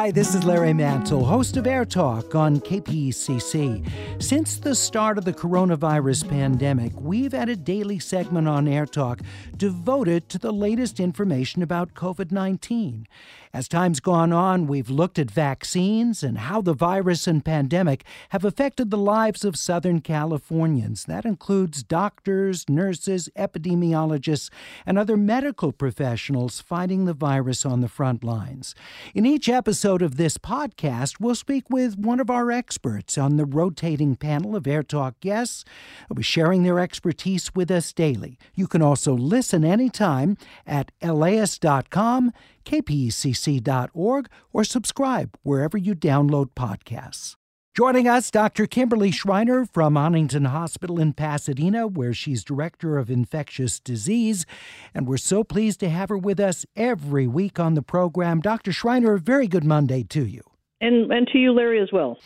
Hi, 0.00 0.10
this 0.10 0.34
is 0.34 0.44
Larry 0.44 0.72
Mantle, 0.72 1.26
host 1.26 1.58
of 1.58 1.66
Air 1.66 1.84
Talk 1.84 2.34
on 2.34 2.58
KPCC. 2.60 3.86
Since 4.22 4.56
the 4.56 4.74
start 4.74 5.18
of 5.18 5.26
the 5.26 5.32
coronavirus 5.34 6.26
pandemic, 6.26 6.98
we've 6.98 7.32
had 7.32 7.50
a 7.50 7.54
daily 7.54 7.98
segment 7.98 8.48
on 8.48 8.66
Air 8.66 8.86
Talk 8.86 9.20
devoted 9.58 10.30
to 10.30 10.38
the 10.38 10.52
latest 10.52 11.00
information 11.00 11.62
about 11.62 11.92
COVID 11.92 12.32
19. 12.32 13.06
As 13.52 13.66
time's 13.66 13.98
gone 13.98 14.32
on, 14.32 14.68
we've 14.68 14.90
looked 14.90 15.18
at 15.18 15.28
vaccines 15.28 16.22
and 16.22 16.38
how 16.38 16.60
the 16.62 16.72
virus 16.72 17.26
and 17.26 17.44
pandemic 17.44 18.04
have 18.28 18.44
affected 18.44 18.90
the 18.90 18.96
lives 18.96 19.44
of 19.44 19.56
Southern 19.56 20.00
Californians. 20.00 21.02
That 21.04 21.24
includes 21.24 21.82
doctors, 21.82 22.68
nurses, 22.68 23.28
epidemiologists, 23.36 24.50
and 24.86 24.96
other 24.96 25.16
medical 25.16 25.72
professionals 25.72 26.60
fighting 26.60 27.06
the 27.06 27.12
virus 27.12 27.66
on 27.66 27.80
the 27.80 27.88
front 27.88 28.22
lines. 28.22 28.76
In 29.16 29.26
each 29.26 29.48
episode 29.48 30.00
of 30.00 30.16
this 30.16 30.38
podcast, 30.38 31.18
we'll 31.18 31.34
speak 31.34 31.64
with 31.68 31.98
one 31.98 32.20
of 32.20 32.30
our 32.30 32.52
experts 32.52 33.18
on 33.18 33.36
the 33.36 33.44
rotating 33.44 34.14
panel 34.14 34.54
of 34.54 34.68
Air 34.68 34.84
Talk 34.84 35.18
guests 35.18 35.64
who 36.08 36.14
be 36.14 36.22
sharing 36.22 36.62
their 36.62 36.78
expertise 36.78 37.52
with 37.52 37.72
us 37.72 37.92
daily. 37.92 38.38
You 38.54 38.68
can 38.68 38.80
also 38.80 39.12
listen 39.12 39.64
anytime 39.64 40.36
at 40.68 40.92
laist.com 41.02 42.32
kpcc.org, 42.64 44.28
or 44.52 44.64
subscribe 44.64 45.36
wherever 45.42 45.78
you 45.78 45.94
download 45.94 46.50
podcasts. 46.56 47.36
Joining 47.72 48.08
us, 48.08 48.32
Dr. 48.32 48.66
Kimberly 48.66 49.12
Shriner 49.12 49.64
from 49.64 49.94
Huntington 49.94 50.46
Hospital 50.46 50.98
in 50.98 51.12
Pasadena, 51.12 51.86
where 51.86 52.12
she's 52.12 52.42
Director 52.42 52.98
of 52.98 53.08
Infectious 53.08 53.78
Disease. 53.78 54.44
And 54.92 55.06
we're 55.06 55.18
so 55.18 55.44
pleased 55.44 55.78
to 55.80 55.88
have 55.88 56.08
her 56.08 56.18
with 56.18 56.40
us 56.40 56.66
every 56.74 57.28
week 57.28 57.60
on 57.60 57.74
the 57.74 57.82
program. 57.82 58.40
Dr. 58.40 58.72
Shriner, 58.72 59.14
a 59.14 59.20
very 59.20 59.46
good 59.46 59.64
Monday 59.64 60.02
to 60.02 60.26
you. 60.26 60.49
And, 60.80 61.12
and 61.12 61.26
to 61.28 61.38
you, 61.38 61.52
Larry, 61.52 61.80
as 61.80 61.92
well. 61.92 62.18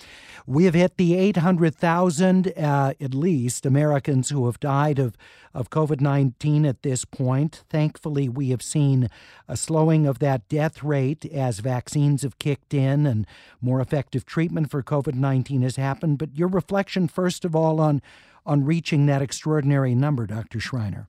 We 0.47 0.65
have 0.65 0.75
hit 0.75 0.99
the 0.99 1.17
800,000 1.17 2.49
uh, 2.49 2.93
at 3.01 3.15
least 3.15 3.65
Americans 3.65 4.29
who 4.29 4.45
have 4.45 4.61
died 4.61 4.99
of, 4.99 5.17
of 5.55 5.71
COVID 5.71 6.03
19 6.03 6.67
at 6.67 6.83
this 6.83 7.07
point. 7.07 7.65
Thankfully, 7.71 8.29
we 8.29 8.51
have 8.51 8.61
seen 8.61 9.09
a 9.49 9.57
slowing 9.57 10.07
of 10.07 10.19
that 10.19 10.47
death 10.51 10.83
rate 10.83 11.25
as 11.25 11.61
vaccines 11.61 12.23
have 12.23 12.39
kicked 12.39 12.75
in 12.75 13.07
and 13.07 13.27
more 13.63 13.81
effective 13.81 14.27
treatment 14.27 14.71
for 14.71 14.83
COVID 14.83 15.15
19 15.15 15.63
has 15.63 15.77
happened. 15.77 16.19
But 16.19 16.37
your 16.37 16.49
reflection, 16.49 17.09
first 17.09 17.47
of 17.47 17.57
all, 17.57 17.81
on, 17.81 18.03
on 18.45 18.65
reaching 18.65 19.07
that 19.07 19.23
extraordinary 19.23 19.95
number, 19.95 20.27
Dr. 20.27 20.61
Shriner. 20.61 21.09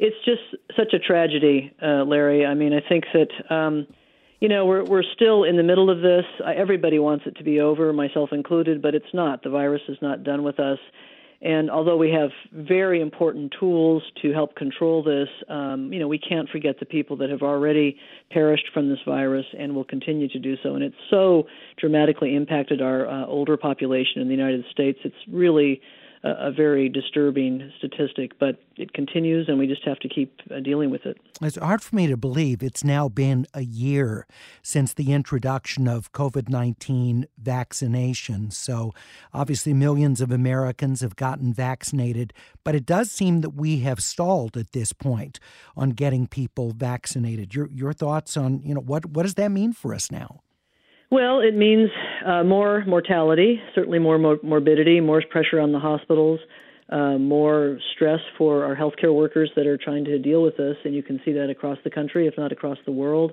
It's 0.00 0.16
just 0.24 0.42
such 0.76 0.92
a 0.92 0.98
tragedy, 0.98 1.72
uh, 1.80 2.02
Larry. 2.04 2.44
I 2.44 2.54
mean, 2.54 2.72
I 2.72 2.80
think 2.80 3.04
that. 3.12 3.54
Um, 3.54 3.86
you 4.40 4.48
know, 4.48 4.64
we're 4.64 4.84
we're 4.84 5.02
still 5.02 5.44
in 5.44 5.56
the 5.56 5.62
middle 5.62 5.90
of 5.90 6.00
this. 6.00 6.24
Everybody 6.44 6.98
wants 6.98 7.26
it 7.26 7.36
to 7.36 7.44
be 7.44 7.60
over, 7.60 7.92
myself 7.92 8.30
included, 8.32 8.80
but 8.80 8.94
it's 8.94 9.12
not. 9.12 9.42
The 9.42 9.50
virus 9.50 9.82
is 9.88 9.98
not 10.00 10.24
done 10.24 10.42
with 10.42 10.58
us. 10.58 10.78
And 11.42 11.70
although 11.70 11.96
we 11.96 12.10
have 12.10 12.30
very 12.52 13.00
important 13.00 13.54
tools 13.58 14.02
to 14.20 14.32
help 14.32 14.56
control 14.56 15.02
this, 15.02 15.28
um, 15.48 15.90
you 15.90 15.98
know, 15.98 16.06
we 16.06 16.18
can't 16.18 16.48
forget 16.50 16.78
the 16.78 16.84
people 16.84 17.16
that 17.16 17.30
have 17.30 17.40
already 17.40 17.96
perished 18.30 18.68
from 18.74 18.90
this 18.90 18.98
virus 19.06 19.46
and 19.58 19.74
will 19.74 19.84
continue 19.84 20.28
to 20.28 20.38
do 20.38 20.56
so. 20.62 20.74
And 20.74 20.84
it's 20.84 20.96
so 21.08 21.46
dramatically 21.78 22.36
impacted 22.36 22.82
our 22.82 23.08
uh, 23.08 23.26
older 23.26 23.56
population 23.56 24.20
in 24.20 24.28
the 24.28 24.34
United 24.34 24.66
States. 24.70 24.98
It's 25.02 25.16
really 25.30 25.80
a, 26.22 26.50
very 26.50 26.88
disturbing 26.88 27.72
statistic, 27.78 28.38
but 28.38 28.60
it 28.76 28.92
continues, 28.92 29.48
and 29.48 29.58
we 29.58 29.66
just 29.66 29.84
have 29.84 29.98
to 30.00 30.08
keep 30.08 30.40
uh, 30.50 30.60
dealing 30.60 30.90
with 30.90 31.06
it. 31.06 31.18
It's 31.40 31.56
hard 31.56 31.82
for 31.82 31.96
me 31.96 32.06
to 32.08 32.16
believe 32.16 32.62
it's 32.62 32.84
now 32.84 33.08
been 33.08 33.46
a 33.54 33.62
year 33.62 34.26
since 34.62 34.92
the 34.92 35.12
introduction 35.12 35.88
of 35.88 36.12
COVID 36.12 36.48
19 36.48 37.26
vaccination. 37.38 38.50
So, 38.50 38.92
obviously, 39.32 39.72
millions 39.72 40.20
of 40.20 40.30
Americans 40.30 41.00
have 41.00 41.16
gotten 41.16 41.54
vaccinated, 41.54 42.34
but 42.64 42.74
it 42.74 42.84
does 42.84 43.10
seem 43.10 43.40
that 43.40 43.50
we 43.50 43.78
have 43.80 44.00
stalled 44.00 44.56
at 44.56 44.72
this 44.72 44.92
point 44.92 45.40
on 45.76 45.90
getting 45.90 46.26
people 46.26 46.72
vaccinated. 46.72 47.54
Your, 47.54 47.68
your 47.68 47.92
thoughts 47.92 48.36
on, 48.36 48.60
you 48.62 48.74
know, 48.74 48.80
what, 48.80 49.06
what 49.06 49.22
does 49.22 49.34
that 49.34 49.50
mean 49.50 49.72
for 49.72 49.94
us 49.94 50.10
now? 50.10 50.40
Well, 51.10 51.40
it 51.40 51.56
means 51.56 51.90
uh, 52.24 52.44
more 52.44 52.84
mortality, 52.86 53.60
certainly 53.74 53.98
more 53.98 54.16
mor- 54.16 54.38
morbidity, 54.44 55.00
more 55.00 55.20
pressure 55.28 55.58
on 55.58 55.72
the 55.72 55.80
hospitals, 55.80 56.38
uh, 56.88 57.18
more 57.18 57.78
stress 57.94 58.20
for 58.38 58.64
our 58.64 58.76
healthcare 58.76 59.12
workers 59.12 59.50
that 59.56 59.66
are 59.66 59.76
trying 59.76 60.04
to 60.04 60.18
deal 60.20 60.40
with 60.40 60.56
this, 60.56 60.76
and 60.84 60.94
you 60.94 61.02
can 61.02 61.20
see 61.24 61.32
that 61.32 61.50
across 61.50 61.78
the 61.82 61.90
country, 61.90 62.28
if 62.28 62.34
not 62.38 62.52
across 62.52 62.78
the 62.86 62.92
world. 62.92 63.32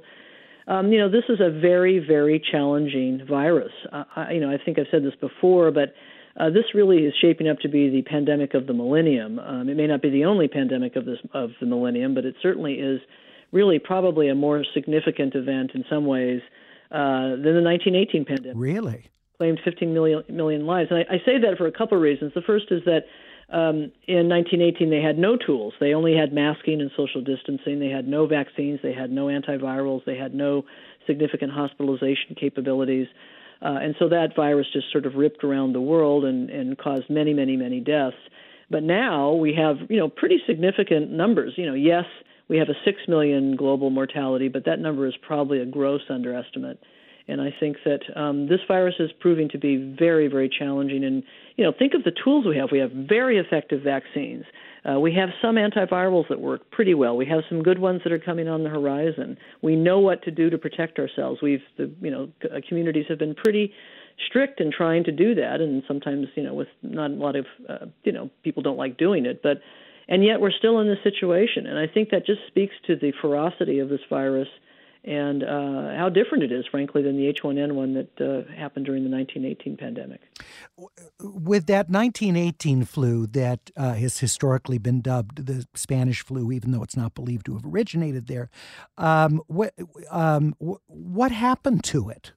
Um, 0.67 0.91
you 0.91 0.99
know, 0.99 1.09
this 1.09 1.23
is 1.29 1.39
a 1.39 1.51
very, 1.51 1.99
very 1.99 2.41
challenging 2.51 3.21
virus. 3.29 3.71
Uh, 3.93 4.03
I, 4.15 4.31
you 4.33 4.41
know, 4.41 4.49
I 4.49 4.57
think 4.63 4.79
I've 4.79 4.87
said 4.89 5.03
this 5.03 5.15
before, 5.21 5.69
but 5.69 5.93
uh, 6.35 6.49
this 6.49 6.65
really 6.73 7.05
is 7.05 7.13
shaping 7.21 7.47
up 7.47 7.59
to 7.59 7.69
be 7.69 7.89
the 7.89 8.01
pandemic 8.01 8.55
of 8.55 8.65
the 8.65 8.73
millennium. 8.73 9.37
Um, 9.37 9.69
it 9.69 9.77
may 9.77 9.85
not 9.85 10.01
be 10.01 10.09
the 10.09 10.25
only 10.25 10.47
pandemic 10.47 10.95
of 10.95 11.05
this 11.05 11.19
of 11.33 11.51
the 11.59 11.67
millennium, 11.67 12.15
but 12.15 12.25
it 12.25 12.35
certainly 12.41 12.73
is 12.73 12.99
really 13.51 13.77
probably 13.77 14.29
a 14.29 14.35
more 14.35 14.65
significant 14.73 15.35
event 15.35 15.71
in 15.75 15.85
some 15.89 16.07
ways 16.07 16.41
uh, 16.91 17.35
than 17.37 17.55
the 17.55 17.63
1918 17.63 18.25
pandemic. 18.25 18.55
Really? 18.55 19.09
Claimed 19.37 19.59
15 19.63 19.93
million, 19.93 20.23
million 20.29 20.65
lives. 20.65 20.89
And 20.91 20.99
I, 20.99 21.15
I 21.15 21.17
say 21.25 21.39
that 21.39 21.57
for 21.57 21.67
a 21.67 21.71
couple 21.71 21.97
of 21.97 22.01
reasons. 22.01 22.33
The 22.33 22.41
first 22.41 22.65
is 22.71 22.83
that 22.85 23.05
um, 23.49 23.91
in 24.07 24.27
1918 24.27 24.89
they 24.89 25.01
had 25.01 25.17
no 25.17 25.37
tools. 25.37 25.73
They 25.79 25.93
only 25.93 26.15
had 26.15 26.33
masking 26.33 26.81
and 26.81 26.91
social 26.97 27.21
distancing. 27.21 27.79
They 27.79 27.89
had 27.89 28.07
no 28.07 28.27
vaccines. 28.27 28.79
They 28.83 28.93
had 28.93 29.11
no 29.11 29.27
antivirals. 29.27 30.03
They 30.05 30.17
had 30.17 30.33
no 30.33 30.65
significant 31.05 31.51
hospitalization 31.51 32.35
capabilities. 32.39 33.07
Uh, 33.61 33.79
and 33.81 33.95
so 33.97 34.09
that 34.09 34.35
virus 34.35 34.67
just 34.71 34.91
sort 34.91 35.05
of 35.05 35.15
ripped 35.15 35.43
around 35.43 35.73
the 35.73 35.81
world 35.81 36.25
and, 36.25 36.49
and 36.49 36.77
caused 36.77 37.09
many, 37.09 37.33
many, 37.33 37.55
many 37.55 37.79
deaths. 37.79 38.17
But 38.69 38.83
now 38.83 39.33
we 39.33 39.53
have, 39.53 39.77
you 39.89 39.97
know, 39.97 40.09
pretty 40.09 40.39
significant 40.45 41.09
numbers. 41.11 41.53
You 41.55 41.67
know, 41.67 41.73
yes, 41.73 42.05
we 42.49 42.57
have 42.57 42.69
a 42.69 42.75
6 42.85 42.97
million 43.07 43.55
global 43.55 43.89
mortality, 43.89 44.47
but 44.47 44.65
that 44.65 44.79
number 44.79 45.07
is 45.07 45.15
probably 45.25 45.59
a 45.59 45.65
gross 45.65 46.01
underestimate. 46.09 46.79
And 47.29 47.41
I 47.41 47.53
think 47.59 47.77
that 47.83 47.99
um, 48.15 48.47
this 48.47 48.61
virus 48.67 48.95
is 48.99 49.09
proving 49.19 49.49
to 49.49 49.57
be 49.57 49.95
very, 49.99 50.27
very 50.27 50.49
challenging. 50.49 51.03
And, 51.03 51.23
you 51.57 51.65
know, 51.65 51.73
think 51.77 51.93
of 51.93 52.03
the 52.03 52.13
tools 52.23 52.45
we 52.45 52.57
have. 52.57 52.69
We 52.71 52.79
have 52.79 52.91
very 52.91 53.37
effective 53.37 53.81
vaccines. 53.83 54.45
Uh, 54.89 54.99
we 54.99 55.13
have 55.15 55.29
some 55.41 55.55
antivirals 55.55 56.29
that 56.29 56.39
work 56.39 56.71
pretty 56.71 56.93
well. 56.93 57.17
We 57.17 57.25
have 57.25 57.41
some 57.49 57.63
good 57.63 57.79
ones 57.79 58.01
that 58.05 58.13
are 58.13 58.19
coming 58.19 58.47
on 58.47 58.63
the 58.63 58.69
horizon. 58.69 59.37
We 59.61 59.75
know 59.75 59.99
what 59.99 60.23
to 60.23 60.31
do 60.31 60.49
to 60.49 60.57
protect 60.57 60.99
ourselves. 60.99 61.41
We've, 61.41 61.63
the, 61.77 61.91
you 61.99 62.11
know, 62.11 62.29
uh, 62.45 62.61
communities 62.67 63.05
have 63.09 63.19
been 63.19 63.35
pretty 63.35 63.73
strict 64.29 64.61
in 64.61 64.71
trying 64.71 65.03
to 65.03 65.11
do 65.11 65.35
that, 65.35 65.59
and 65.59 65.83
sometimes, 65.87 66.27
you 66.35 66.43
know, 66.43 66.53
with 66.53 66.69
not 66.81 67.11
a 67.11 67.13
lot 67.13 67.35
of, 67.35 67.45
uh, 67.67 67.85
you 68.03 68.13
know, 68.13 68.29
people 68.43 68.63
don't 68.63 68.77
like 68.77 68.97
doing 68.97 69.25
it, 69.25 69.43
but 69.43 69.57
and 70.07 70.23
yet 70.23 70.39
we're 70.39 70.51
still 70.51 70.79
in 70.79 70.87
this 70.87 70.99
situation. 71.03 71.65
And 71.65 71.77
I 71.77 71.87
think 71.87 72.09
that 72.11 72.25
just 72.25 72.41
speaks 72.47 72.73
to 72.87 72.95
the 72.95 73.13
ferocity 73.21 73.79
of 73.79 73.89
this 73.89 74.01
virus 74.09 74.47
and 75.03 75.43
uh, 75.43 75.95
how 75.95 76.09
different 76.09 76.43
it 76.43 76.51
is, 76.51 76.65
frankly, 76.69 77.01
than 77.01 77.15
the 77.15 77.31
H1N1 77.31 77.93
that 77.93 78.21
uh, 78.21 78.53
happened 78.53 78.85
during 78.85 79.03
the 79.05 79.09
1918 79.09 79.77
pandemic. 79.77 80.19
With 81.19 81.65
that 81.67 81.89
1918 81.89 82.83
flu 82.83 83.25
that 83.27 83.71
uh, 83.77 83.93
has 83.93 84.19
historically 84.19 84.77
been 84.77 84.99
dubbed 84.99 85.45
the 85.45 85.65
Spanish 85.75 86.23
flu, 86.25 86.51
even 86.51 86.71
though 86.71 86.83
it's 86.83 86.97
not 86.97 87.15
believed 87.15 87.45
to 87.45 87.53
have 87.53 87.65
originated 87.65 88.27
there, 88.27 88.49
um, 88.97 89.41
what 89.47 89.73
um, 90.11 90.55
what 90.59 91.31
happened 91.31 91.85
to 91.85 92.09
it? 92.09 92.33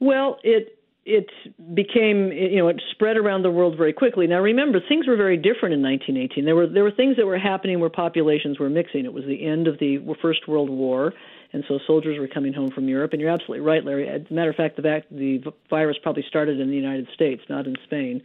Well, 0.00 0.38
it 0.42 0.78
it 1.06 1.28
became 1.74 2.32
you 2.32 2.56
know 2.56 2.68
it 2.68 2.80
spread 2.90 3.16
around 3.16 3.42
the 3.42 3.50
world 3.50 3.76
very 3.76 3.92
quickly. 3.92 4.26
Now 4.26 4.40
remember, 4.40 4.80
things 4.80 5.06
were 5.06 5.16
very 5.16 5.36
different 5.36 5.74
in 5.74 5.82
1918. 5.82 6.44
There 6.44 6.56
were 6.56 6.66
there 6.66 6.82
were 6.82 6.90
things 6.90 7.16
that 7.16 7.26
were 7.26 7.38
happening 7.38 7.78
where 7.80 7.90
populations 7.90 8.58
were 8.58 8.70
mixing. 8.70 9.04
It 9.04 9.12
was 9.12 9.24
the 9.24 9.46
end 9.46 9.68
of 9.68 9.78
the 9.78 9.98
First 10.22 10.48
World 10.48 10.70
War, 10.70 11.12
and 11.52 11.62
so 11.68 11.78
soldiers 11.86 12.18
were 12.18 12.28
coming 12.28 12.54
home 12.54 12.70
from 12.70 12.88
Europe. 12.88 13.12
And 13.12 13.20
you're 13.20 13.30
absolutely 13.30 13.60
right, 13.60 13.84
Larry. 13.84 14.08
As 14.08 14.22
a 14.30 14.32
matter 14.32 14.50
of 14.50 14.56
fact, 14.56 14.76
the 14.76 15.02
the 15.10 15.52
virus 15.68 15.96
probably 16.02 16.24
started 16.26 16.58
in 16.58 16.68
the 16.68 16.76
United 16.76 17.08
States, 17.12 17.42
not 17.50 17.66
in 17.66 17.76
Spain, 17.84 18.22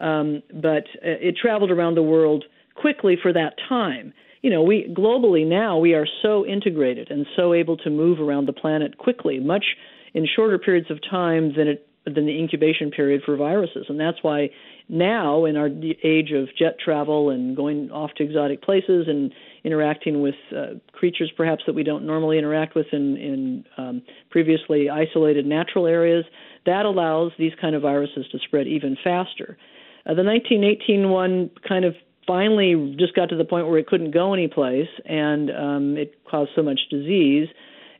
um, 0.00 0.42
but 0.52 0.84
uh, 0.96 1.22
it 1.22 1.36
traveled 1.40 1.70
around 1.70 1.94
the 1.94 2.02
world 2.02 2.44
quickly 2.74 3.16
for 3.20 3.32
that 3.32 3.54
time. 3.68 4.12
You 4.42 4.50
know, 4.50 4.62
we 4.62 4.92
globally 4.96 5.46
now 5.46 5.78
we 5.78 5.94
are 5.94 6.06
so 6.22 6.44
integrated 6.44 7.10
and 7.10 7.24
so 7.36 7.54
able 7.54 7.76
to 7.78 7.90
move 7.90 8.18
around 8.18 8.46
the 8.46 8.52
planet 8.52 8.98
quickly, 8.98 9.38
much 9.38 9.64
in 10.12 10.26
shorter 10.26 10.58
periods 10.58 10.90
of 10.90 10.98
time 11.08 11.52
than 11.56 11.68
it 11.68 11.86
than 12.06 12.26
the 12.26 12.38
incubation 12.38 12.90
period 12.90 13.22
for 13.24 13.36
viruses, 13.36 13.86
and 13.88 13.98
that's 13.98 14.18
why 14.22 14.48
now 14.88 15.44
in 15.44 15.56
our 15.56 15.68
age 16.04 16.30
of 16.32 16.48
jet 16.56 16.78
travel 16.82 17.30
and 17.30 17.56
going 17.56 17.90
off 17.90 18.12
to 18.16 18.22
exotic 18.22 18.62
places 18.62 19.06
and 19.08 19.32
interacting 19.64 20.22
with 20.22 20.36
uh, 20.56 20.74
creatures 20.92 21.30
perhaps 21.36 21.64
that 21.66 21.74
we 21.74 21.82
don't 21.82 22.06
normally 22.06 22.38
interact 22.38 22.76
with 22.76 22.86
in, 22.92 23.16
in 23.16 23.64
um, 23.76 24.02
previously 24.30 24.88
isolated 24.88 25.44
natural 25.44 25.86
areas, 25.86 26.24
that 26.64 26.86
allows 26.86 27.32
these 27.38 27.52
kind 27.60 27.74
of 27.74 27.82
viruses 27.82 28.26
to 28.30 28.38
spread 28.38 28.66
even 28.66 28.96
faster. 29.02 29.58
Uh, 30.06 30.14
the 30.14 30.22
1918 30.22 31.10
one 31.10 31.50
kind 31.66 31.84
of 31.84 31.94
finally 32.26 32.94
just 32.98 33.14
got 33.14 33.28
to 33.28 33.36
the 33.36 33.44
point 33.44 33.66
where 33.66 33.78
it 33.78 33.86
couldn't 33.86 34.12
go 34.12 34.32
anyplace, 34.32 34.88
and 35.04 35.50
um, 35.50 35.96
it 35.96 36.14
caused 36.28 36.50
so 36.54 36.62
much 36.62 36.80
disease, 36.90 37.48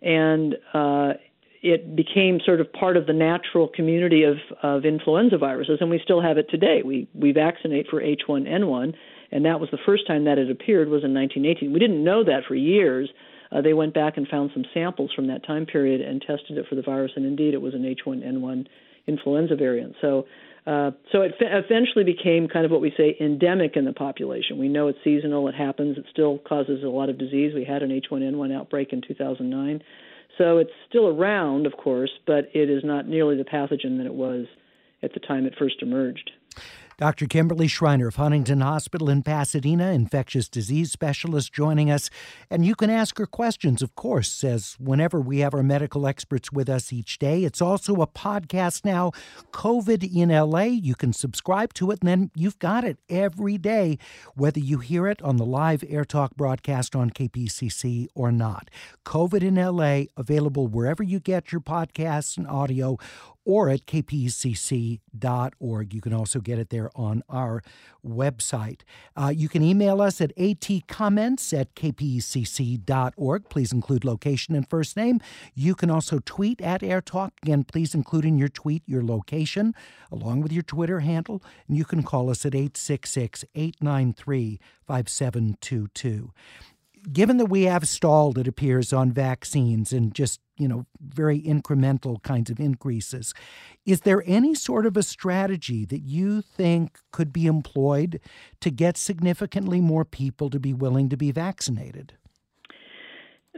and 0.02 0.55
uh, 0.75 1.14
it 1.62 1.97
became 1.97 2.41
sort 2.44 2.61
of 2.61 2.73
part 2.73 2.97
of 2.97 3.06
the 3.06 3.12
natural 3.12 3.69
community 3.69 4.25
of, 4.25 4.37
of 4.62 4.85
influenza 4.85 5.38
viruses, 5.38 5.79
and 5.81 5.91
we 5.91 6.00
still 6.03 6.20
have 6.20 6.38
it 6.38 6.47
today. 6.50 6.82
We 6.85 7.08
we 7.14 7.32
vaccinate 7.32 7.87
for 7.88 8.00
H1N1, 8.00 8.94
and 9.32 9.44
that 9.44 9.61
was 9.61 9.69
the 9.70 9.79
first 9.85 10.06
time 10.06 10.25
that 10.25 10.38
it 10.38 10.50
appeared 10.50 10.88
was 10.88 11.05
in 11.05 11.14
1918. 11.14 11.73
We 11.73 11.81
didn't 11.81 12.03
know 12.03 12.25
that 12.25 12.43
for 12.47 12.55
years. 12.55 13.11
Uh, 13.53 13.62
they 13.62 13.75
went 13.75 13.94
back 13.94 14.17
and 14.17 14.26
found 14.26 14.50
some 14.53 14.64
samples 14.75 15.12
from 15.14 15.29
that 15.29 15.47
time 15.47 15.67
period 15.67 16.00
and 16.00 16.20
tested 16.20 16.58
it 16.58 16.67
for 16.69 16.75
the 16.75 16.82
virus, 16.82 17.12
and 17.17 17.25
indeed 17.25 17.55
it 17.55 17.61
was 17.61 17.75
an 17.75 17.82
H1N1 17.82 18.67
influenza 19.06 19.55
variant. 19.55 19.94
So 20.00 20.26
uh, 20.67 20.91
so 21.12 21.23
it 21.23 21.32
eventually 21.41 22.02
became 22.02 22.49
kind 22.49 22.64
of 22.64 22.73
what 22.73 22.81
we 22.81 22.93
say 22.97 23.17
endemic 23.20 23.76
in 23.76 23.85
the 23.85 23.93
population. 23.93 24.59
We 24.59 24.69
know 24.69 24.88
it's 24.88 24.99
seasonal, 25.05 25.47
it 25.47 25.55
happens, 25.55 25.97
it 25.97 26.06
still 26.11 26.38
causes 26.38 26.82
a 26.82 26.88
lot 26.88 27.09
of 27.09 27.19
disease. 27.19 27.52
We 27.55 27.64
had 27.64 27.85
an 27.85 27.91
H1N1 27.91 28.52
outbreak 28.52 28.93
in 28.93 29.00
2009. 29.06 29.81
So 30.38 30.59
it's 30.59 30.71
still 30.88 31.09
around, 31.09 31.67
of 31.67 31.77
course, 31.77 32.11
but 32.27 32.50
it 32.55 32.69
is 32.71 32.85
not 32.85 33.09
nearly 33.09 33.37
the 33.37 33.44
pathogen 33.44 33.99
that 33.99 34.06
it 34.06 34.15
was 34.15 34.47
at 35.03 35.15
the 35.15 35.21
time 35.21 35.47
it 35.47 35.55
first 35.59 35.83
emerged. 35.83 36.31
Dr. 36.98 37.26
Kimberly 37.26 37.69
Shriner 37.69 38.08
of 38.08 38.16
Huntington 38.16 38.62
Hospital 38.62 39.10
in 39.10 39.22
Pasadena, 39.22 39.90
infectious 39.90 40.48
disease 40.48 40.90
specialist, 40.90 41.52
joining 41.52 41.90
us. 41.90 42.08
And 42.50 42.64
you 42.64 42.75
can 42.75 42.88
ask 42.88 43.19
her 43.19 43.26
questions, 43.26 43.82
of 43.82 43.94
course, 43.94 44.43
as 44.43 44.78
whenever 44.81 45.20
we 45.20 45.40
have 45.40 45.52
our 45.52 45.62
medical 45.62 46.06
experts 46.06 46.50
with 46.50 46.70
us 46.70 46.94
each 46.94 47.19
day. 47.19 47.44
It's 47.44 47.60
also 47.60 47.96
a 47.96 48.06
podcast 48.06 48.87
now, 48.87 49.12
COVID 49.52 50.10
in 50.10 50.31
LA. 50.31 50.62
You 50.62 50.94
can 50.94 51.12
subscribe 51.12 51.75
to 51.75 51.90
it, 51.90 51.98
and 52.00 52.08
then 52.08 52.31
you've 52.34 52.58
got 52.58 52.82
it 52.82 52.96
every 53.10 53.58
day, 53.58 53.99
whether 54.34 54.60
you 54.60 54.78
hear 54.78 55.06
it 55.06 55.20
on 55.20 55.37
the 55.37 55.44
live 55.44 55.84
Air 55.87 56.06
Talk 56.06 56.34
broadcast 56.34 56.96
on 56.96 57.10
KPCC 57.10 58.06
or 58.14 58.32
not. 58.32 58.70
COVID 59.04 59.42
in 59.42 59.56
LA, 59.56 60.04
available 60.16 60.66
wherever 60.66 61.02
you 61.02 61.20
get 61.20 61.52
your 61.52 61.60
podcasts 61.60 62.38
and 62.38 62.46
audio 62.46 62.96
or 63.46 63.70
at 63.70 63.87
kpcc.org. 63.87 64.98
You 65.94 66.00
can 66.00 66.12
also 66.12 66.40
get 66.40 66.58
it 66.58 66.70
there 66.70 66.90
on 66.96 67.22
our 67.31 67.62
website. 68.04 68.81
Uh, 69.16 69.32
you 69.34 69.48
can 69.48 69.62
email 69.62 70.02
us 70.02 70.20
at 70.20 70.37
atcomments 70.37 71.58
at 71.58 71.75
kpcc.org. 71.76 73.48
Please 73.48 73.72
include 73.72 74.04
location 74.04 74.56
and 74.56 74.69
first 74.69 74.96
name. 74.96 75.20
You 75.54 75.76
can 75.76 75.90
also 75.90 76.19
tweet 76.25 76.60
at 76.60 76.82
AirTalk. 76.82 77.31
Again, 77.43 77.62
please 77.62 77.94
include 77.94 78.25
in 78.25 78.37
your 78.37 78.48
tweet 78.48 78.82
your 78.84 79.04
location 79.04 79.75
along 80.10 80.42
with 80.42 80.52
your 80.52 80.64
Twitter 80.64 81.00
handle. 81.00 81.42
And 81.69 81.76
you 81.76 81.84
can 81.84 82.02
call 82.02 82.28
us 82.28 82.44
at 82.44 82.54
866 82.54 83.44
893 83.54 84.58
5722 84.87 86.32
given 87.12 87.37
that 87.37 87.47
we 87.47 87.64
have 87.64 87.88
stalled, 87.88 88.38
it 88.38 88.49
appears, 88.49 88.93
on 88.93 89.12
vaccines 89.12 89.93
and 89.93 90.14
just, 90.14 90.41
you 90.58 90.69
know, 90.69 90.87
very 91.00 91.41
incremental 91.41 92.23
kinds 92.23 92.50
of 92.50 92.58
increases, 92.58 93.35
is 93.85 94.03
there 94.03 94.23
any 94.26 94.55
sort 94.55 94.87
of 94.87 94.97
a 94.97 95.03
strategy 95.03 95.85
that 95.85 96.00
you 96.00 96.43
think 96.43 96.99
could 97.12 97.32
be 97.32 97.47
employed 97.47 98.20
to 98.61 98.70
get 98.70 98.97
significantly 98.97 99.81
more 99.81 100.05
people 100.05 100.50
to 100.50 100.58
be 100.58 100.73
willing 100.73 101.08
to 101.08 101.17
be 101.17 101.31
vaccinated? 101.31 102.14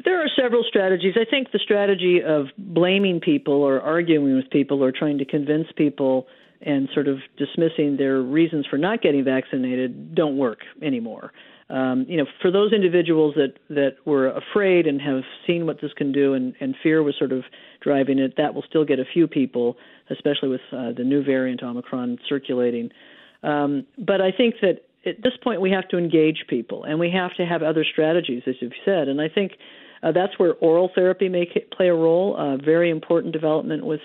There 0.04 0.22
are 0.22 0.28
several 0.40 0.62
strategies. 0.62 1.14
I 1.16 1.28
think 1.28 1.50
the 1.50 1.58
strategy 1.58 2.20
of 2.24 2.46
blaming 2.56 3.20
people 3.20 3.54
or 3.54 3.80
arguing 3.80 4.36
with 4.36 4.48
people 4.50 4.82
or 4.82 4.92
trying 4.92 5.18
to 5.18 5.24
convince 5.24 5.66
people 5.76 6.28
and 6.60 6.88
sort 6.92 7.08
of 7.08 7.18
dismissing 7.36 7.96
their 7.96 8.20
reasons 8.20 8.66
for 8.68 8.78
not 8.78 9.00
getting 9.00 9.24
vaccinated 9.24 10.14
don't 10.14 10.36
work 10.36 10.60
anymore 10.82 11.32
um, 11.70 12.06
you 12.08 12.16
know, 12.16 12.24
for 12.40 12.50
those 12.50 12.72
individuals 12.72 13.34
that 13.36 13.54
that 13.68 13.96
were 14.06 14.28
afraid 14.28 14.86
and 14.86 15.00
have 15.02 15.22
seen 15.46 15.66
what 15.66 15.80
this 15.80 15.92
can 15.92 16.12
do, 16.12 16.34
and, 16.34 16.54
and 16.60 16.74
fear 16.82 17.02
was 17.02 17.14
sort 17.18 17.32
of 17.32 17.44
driving 17.82 18.18
it, 18.18 18.34
that 18.38 18.54
will 18.54 18.64
still 18.68 18.84
get 18.84 18.98
a 18.98 19.04
few 19.12 19.26
people, 19.26 19.76
especially 20.10 20.48
with 20.48 20.62
uh, 20.72 20.92
the 20.96 21.04
new 21.04 21.22
variant 21.22 21.62
Omicron 21.62 22.18
circulating. 22.28 22.90
Um, 23.42 23.86
but 23.98 24.20
I 24.20 24.32
think 24.32 24.56
that 24.62 24.82
at 25.04 25.22
this 25.22 25.34
point 25.42 25.60
we 25.60 25.70
have 25.70 25.86
to 25.88 25.98
engage 25.98 26.44
people, 26.48 26.84
and 26.84 26.98
we 26.98 27.10
have 27.10 27.34
to 27.36 27.44
have 27.44 27.62
other 27.62 27.84
strategies, 27.84 28.42
as 28.46 28.54
you've 28.60 28.72
said. 28.84 29.08
And 29.08 29.20
I 29.20 29.28
think 29.28 29.52
uh, 30.02 30.12
that's 30.12 30.38
where 30.38 30.54
oral 30.54 30.90
therapy 30.94 31.28
may 31.28 31.46
play 31.76 31.88
a 31.88 31.94
role. 31.94 32.36
Uh, 32.36 32.56
very 32.56 32.90
important 32.90 33.32
development 33.32 33.84
with 33.84 34.00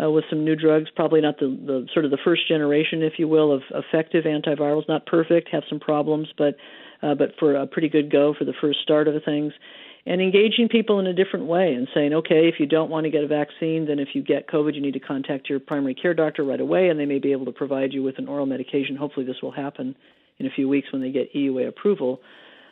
uh, 0.00 0.08
with 0.08 0.24
some 0.30 0.44
new 0.44 0.54
drugs, 0.54 0.88
probably 0.94 1.20
not 1.20 1.40
the, 1.40 1.46
the 1.46 1.86
sort 1.92 2.04
of 2.04 2.12
the 2.12 2.18
first 2.24 2.46
generation, 2.46 3.02
if 3.02 3.14
you 3.18 3.26
will, 3.26 3.52
of 3.52 3.62
effective 3.74 4.24
antivirals. 4.24 4.86
Not 4.86 5.06
perfect, 5.06 5.48
have 5.50 5.64
some 5.68 5.80
problems, 5.80 6.28
but 6.38 6.54
uh, 7.02 7.14
but 7.14 7.30
for 7.38 7.54
a 7.54 7.66
pretty 7.66 7.88
good 7.88 8.10
go 8.10 8.34
for 8.38 8.44
the 8.44 8.54
first 8.60 8.80
start 8.82 9.08
of 9.08 9.14
things. 9.24 9.52
And 10.06 10.22
engaging 10.22 10.68
people 10.68 11.00
in 11.00 11.06
a 11.06 11.12
different 11.12 11.46
way 11.46 11.74
and 11.74 11.86
saying, 11.92 12.14
okay, 12.14 12.48
if 12.48 12.54
you 12.58 12.66
don't 12.66 12.88
want 12.88 13.04
to 13.04 13.10
get 13.10 13.24
a 13.24 13.26
vaccine, 13.26 13.86
then 13.86 13.98
if 13.98 14.08
you 14.14 14.22
get 14.22 14.48
COVID, 14.48 14.74
you 14.74 14.80
need 14.80 14.94
to 14.94 15.00
contact 15.00 15.50
your 15.50 15.60
primary 15.60 15.94
care 15.94 16.14
doctor 16.14 16.44
right 16.44 16.60
away, 16.60 16.88
and 16.88 16.98
they 16.98 17.04
may 17.04 17.18
be 17.18 17.32
able 17.32 17.44
to 17.44 17.52
provide 17.52 17.92
you 17.92 18.02
with 18.02 18.18
an 18.18 18.26
oral 18.26 18.46
medication. 18.46 18.96
Hopefully, 18.96 19.26
this 19.26 19.36
will 19.42 19.52
happen 19.52 19.94
in 20.38 20.46
a 20.46 20.50
few 20.50 20.68
weeks 20.68 20.92
when 20.92 21.02
they 21.02 21.10
get 21.10 21.34
EUA 21.34 21.68
approval. 21.68 22.20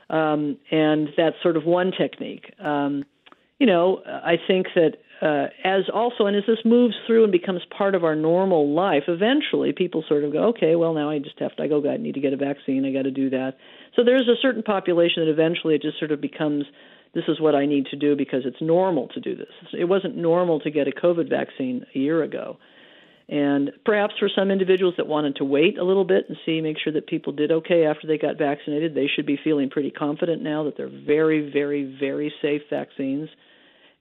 Um, 0.08 0.56
and 0.70 1.08
that's 1.16 1.36
sort 1.42 1.56
of 1.56 1.64
one 1.64 1.92
technique. 1.92 2.54
Um, 2.58 3.04
you 3.58 3.66
know, 3.66 4.02
I 4.06 4.36
think 4.46 4.68
that 4.74 4.98
uh, 5.22 5.46
as 5.64 5.84
also, 5.92 6.26
and 6.26 6.36
as 6.36 6.42
this 6.46 6.58
moves 6.64 6.94
through 7.06 7.22
and 7.22 7.32
becomes 7.32 7.62
part 7.76 7.94
of 7.94 8.04
our 8.04 8.14
normal 8.14 8.74
life, 8.74 9.04
eventually 9.08 9.72
people 9.72 10.04
sort 10.06 10.24
of 10.24 10.32
go, 10.32 10.48
okay, 10.48 10.76
well 10.76 10.92
now 10.92 11.08
I 11.08 11.18
just 11.18 11.38
have 11.38 11.56
to, 11.56 11.62
I 11.62 11.68
go, 11.68 11.82
I 11.88 11.96
need 11.96 12.14
to 12.14 12.20
get 12.20 12.34
a 12.34 12.36
vaccine, 12.36 12.84
I 12.84 12.92
got 12.92 13.02
to 13.02 13.10
do 13.10 13.30
that. 13.30 13.54
So 13.94 14.04
there's 14.04 14.28
a 14.28 14.36
certain 14.42 14.62
population 14.62 15.24
that 15.24 15.30
eventually 15.30 15.74
it 15.74 15.82
just 15.82 15.98
sort 15.98 16.12
of 16.12 16.20
becomes, 16.20 16.66
this 17.14 17.24
is 17.28 17.40
what 17.40 17.54
I 17.54 17.64
need 17.64 17.86
to 17.86 17.96
do 17.96 18.14
because 18.14 18.42
it's 18.44 18.60
normal 18.60 19.08
to 19.08 19.20
do 19.20 19.34
this. 19.34 19.48
It 19.72 19.86
wasn't 19.86 20.16
normal 20.16 20.60
to 20.60 20.70
get 20.70 20.86
a 20.86 20.90
COVID 20.90 21.30
vaccine 21.30 21.86
a 21.94 21.98
year 21.98 22.22
ago. 22.22 22.58
And 23.28 23.72
perhaps 23.84 24.14
for 24.20 24.28
some 24.28 24.50
individuals 24.50 24.94
that 24.98 25.06
wanted 25.06 25.36
to 25.36 25.44
wait 25.44 25.78
a 25.78 25.82
little 25.82 26.04
bit 26.04 26.26
and 26.28 26.36
see, 26.44 26.60
make 26.60 26.76
sure 26.78 26.92
that 26.92 27.08
people 27.08 27.32
did 27.32 27.50
okay 27.50 27.86
after 27.86 28.06
they 28.06 28.18
got 28.18 28.36
vaccinated, 28.36 28.94
they 28.94 29.08
should 29.08 29.26
be 29.26 29.38
feeling 29.42 29.70
pretty 29.70 29.90
confident 29.90 30.42
now 30.42 30.64
that 30.64 30.76
they're 30.76 30.88
very, 30.88 31.50
very, 31.50 31.96
very 31.98 32.32
safe 32.42 32.62
vaccines 32.68 33.30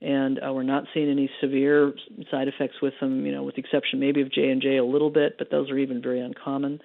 and 0.06 0.40
uh, 0.40 0.54
we're 0.54 0.64
not 0.64 0.84
seeing 0.94 1.10
any 1.10 1.30
severe 1.42 1.94
side 2.30 2.48
effects 2.48 2.76
with 2.82 2.94
them. 3.00 3.26
You 3.26 3.32
know, 3.32 3.44
with 3.44 3.56
the 3.56 3.62
exception 3.62 4.00
maybe 4.00 4.22
of 4.22 4.32
J 4.32 4.50
and 4.50 4.62
J 4.62 4.78
a 4.78 4.86
little 4.86 5.10
bit, 5.10 5.38
but 5.38 5.50
those 5.50 5.70
are 5.72 5.78
even 5.78 6.02
very 6.02 6.22
uncommon. 6.22 6.80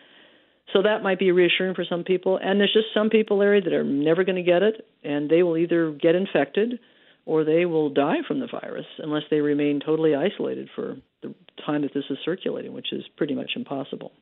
So 0.72 0.82
that 0.82 1.02
might 1.02 1.18
be 1.18 1.32
reassuring 1.32 1.74
for 1.74 1.84
some 1.84 2.04
people. 2.04 2.38
And 2.40 2.60
there's 2.60 2.72
just 2.72 2.86
some 2.94 3.10
people, 3.10 3.38
Larry, 3.38 3.60
that 3.60 3.72
are 3.72 3.84
never 3.84 4.24
going 4.24 4.36
to 4.36 4.42
get 4.42 4.62
it, 4.62 4.86
and 5.02 5.28
they 5.28 5.42
will 5.42 5.56
either 5.56 5.90
get 5.90 6.14
infected 6.14 6.78
or 7.26 7.44
they 7.44 7.66
will 7.66 7.90
die 7.90 8.18
from 8.26 8.40
the 8.40 8.46
virus 8.46 8.86
unless 8.98 9.24
they 9.30 9.40
remain 9.40 9.80
totally 9.84 10.14
isolated 10.14 10.68
for 10.74 10.96
the 11.22 11.34
time 11.60 11.82
that 11.82 11.94
this 11.94 12.04
is 12.10 12.18
circulating, 12.24 12.72
which 12.72 12.92
is 12.92 13.04
pretty 13.16 13.34
much 13.34 13.52
impossible. 13.56 14.12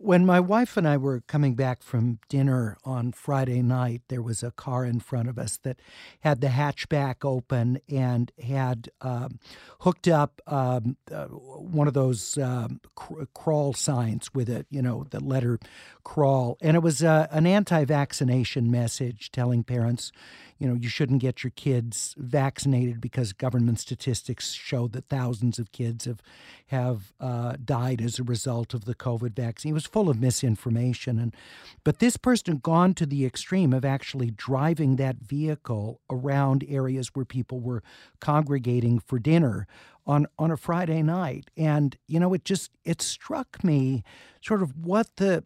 When 0.00 0.24
my 0.24 0.38
wife 0.38 0.76
and 0.76 0.86
I 0.86 0.96
were 0.96 1.22
coming 1.22 1.54
back 1.54 1.82
from 1.82 2.20
dinner 2.28 2.76
on 2.84 3.10
Friday 3.10 3.62
night, 3.62 4.02
there 4.08 4.22
was 4.22 4.44
a 4.44 4.52
car 4.52 4.84
in 4.84 5.00
front 5.00 5.28
of 5.28 5.38
us 5.38 5.56
that 5.64 5.80
had 6.20 6.40
the 6.40 6.48
hatchback 6.48 7.24
open 7.24 7.80
and 7.88 8.30
had 8.40 8.90
um, 9.00 9.40
hooked 9.80 10.06
up 10.06 10.40
um, 10.46 10.96
uh, 11.12 11.26
one 11.26 11.88
of 11.88 11.94
those 11.94 12.38
um, 12.38 12.80
cr- 12.94 13.24
crawl 13.34 13.72
signs 13.72 14.32
with 14.32 14.48
it, 14.48 14.66
you 14.70 14.82
know, 14.82 15.04
the 15.10 15.18
letter 15.18 15.58
crawl. 16.04 16.56
And 16.60 16.76
it 16.76 16.80
was 16.80 17.02
uh, 17.02 17.26
an 17.32 17.46
anti 17.46 17.84
vaccination 17.84 18.70
message 18.70 19.32
telling 19.32 19.64
parents, 19.64 20.12
you 20.58 20.68
know, 20.68 20.74
you 20.74 20.88
shouldn't 20.88 21.20
get 21.20 21.42
your 21.42 21.50
kids 21.50 22.14
vaccinated 22.18 23.00
because 23.00 23.32
government 23.32 23.80
statistics 23.80 24.52
show 24.52 24.86
that 24.88 25.08
thousands 25.08 25.58
of 25.58 25.72
kids 25.72 26.04
have 26.04 26.20
have 26.68 26.77
uh, 27.20 27.56
died 27.64 28.00
as 28.00 28.18
a 28.18 28.22
result 28.22 28.74
of 28.74 28.84
the 28.84 28.94
COVID 28.94 29.34
vaccine. 29.34 29.70
It 29.70 29.74
was 29.74 29.86
full 29.86 30.08
of 30.08 30.20
misinformation, 30.20 31.18
and 31.18 31.34
but 31.84 31.98
this 31.98 32.16
person 32.16 32.54
had 32.54 32.62
gone 32.62 32.94
to 32.94 33.06
the 33.06 33.24
extreme 33.24 33.72
of 33.72 33.84
actually 33.84 34.30
driving 34.30 34.96
that 34.96 35.16
vehicle 35.16 36.00
around 36.10 36.64
areas 36.68 37.08
where 37.14 37.24
people 37.24 37.60
were 37.60 37.82
congregating 38.20 38.98
for 38.98 39.18
dinner 39.18 39.66
on 40.06 40.26
on 40.38 40.50
a 40.50 40.56
Friday 40.56 41.02
night, 41.02 41.50
and 41.56 41.96
you 42.06 42.18
know, 42.18 42.32
it 42.34 42.44
just 42.44 42.70
it 42.84 43.02
struck 43.02 43.62
me 43.62 44.02
sort 44.40 44.62
of 44.62 44.76
what 44.84 45.16
the 45.16 45.44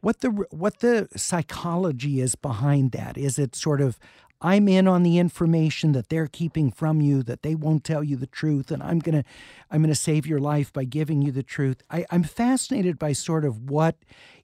what 0.00 0.20
the 0.20 0.30
what 0.50 0.80
the 0.80 1.08
psychology 1.16 2.20
is 2.20 2.34
behind 2.34 2.92
that. 2.92 3.16
Is 3.16 3.38
it 3.38 3.54
sort 3.54 3.80
of 3.80 3.98
I'm 4.42 4.68
in 4.68 4.88
on 4.88 5.02
the 5.02 5.18
information 5.18 5.92
that 5.92 6.08
they're 6.08 6.26
keeping 6.26 6.70
from 6.70 7.00
you, 7.00 7.22
that 7.24 7.42
they 7.42 7.54
won't 7.54 7.84
tell 7.84 8.02
you 8.02 8.16
the 8.16 8.26
truth, 8.26 8.70
and 8.70 8.82
I'm 8.82 8.98
gonna 8.98 9.24
I'm 9.70 9.82
gonna 9.82 9.94
save 9.94 10.26
your 10.26 10.38
life 10.38 10.72
by 10.72 10.84
giving 10.84 11.20
you 11.22 11.30
the 11.30 11.42
truth. 11.42 11.82
I, 11.90 12.06
I'm 12.10 12.22
fascinated 12.22 12.98
by 12.98 13.12
sort 13.12 13.44
of 13.44 13.70
what 13.70 13.96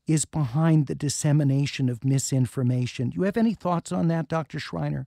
is 0.07 0.25
behind 0.25 0.87
the 0.87 0.95
dissemination 0.95 1.89
of 1.89 2.05
misinformation. 2.05 3.11
Do 3.11 3.17
you 3.17 3.23
have 3.23 3.37
any 3.37 3.55
thoughts 3.55 3.91
on 3.91 4.09
that, 4.09 4.29
Dr. 4.29 4.59
Shriner? 4.59 5.07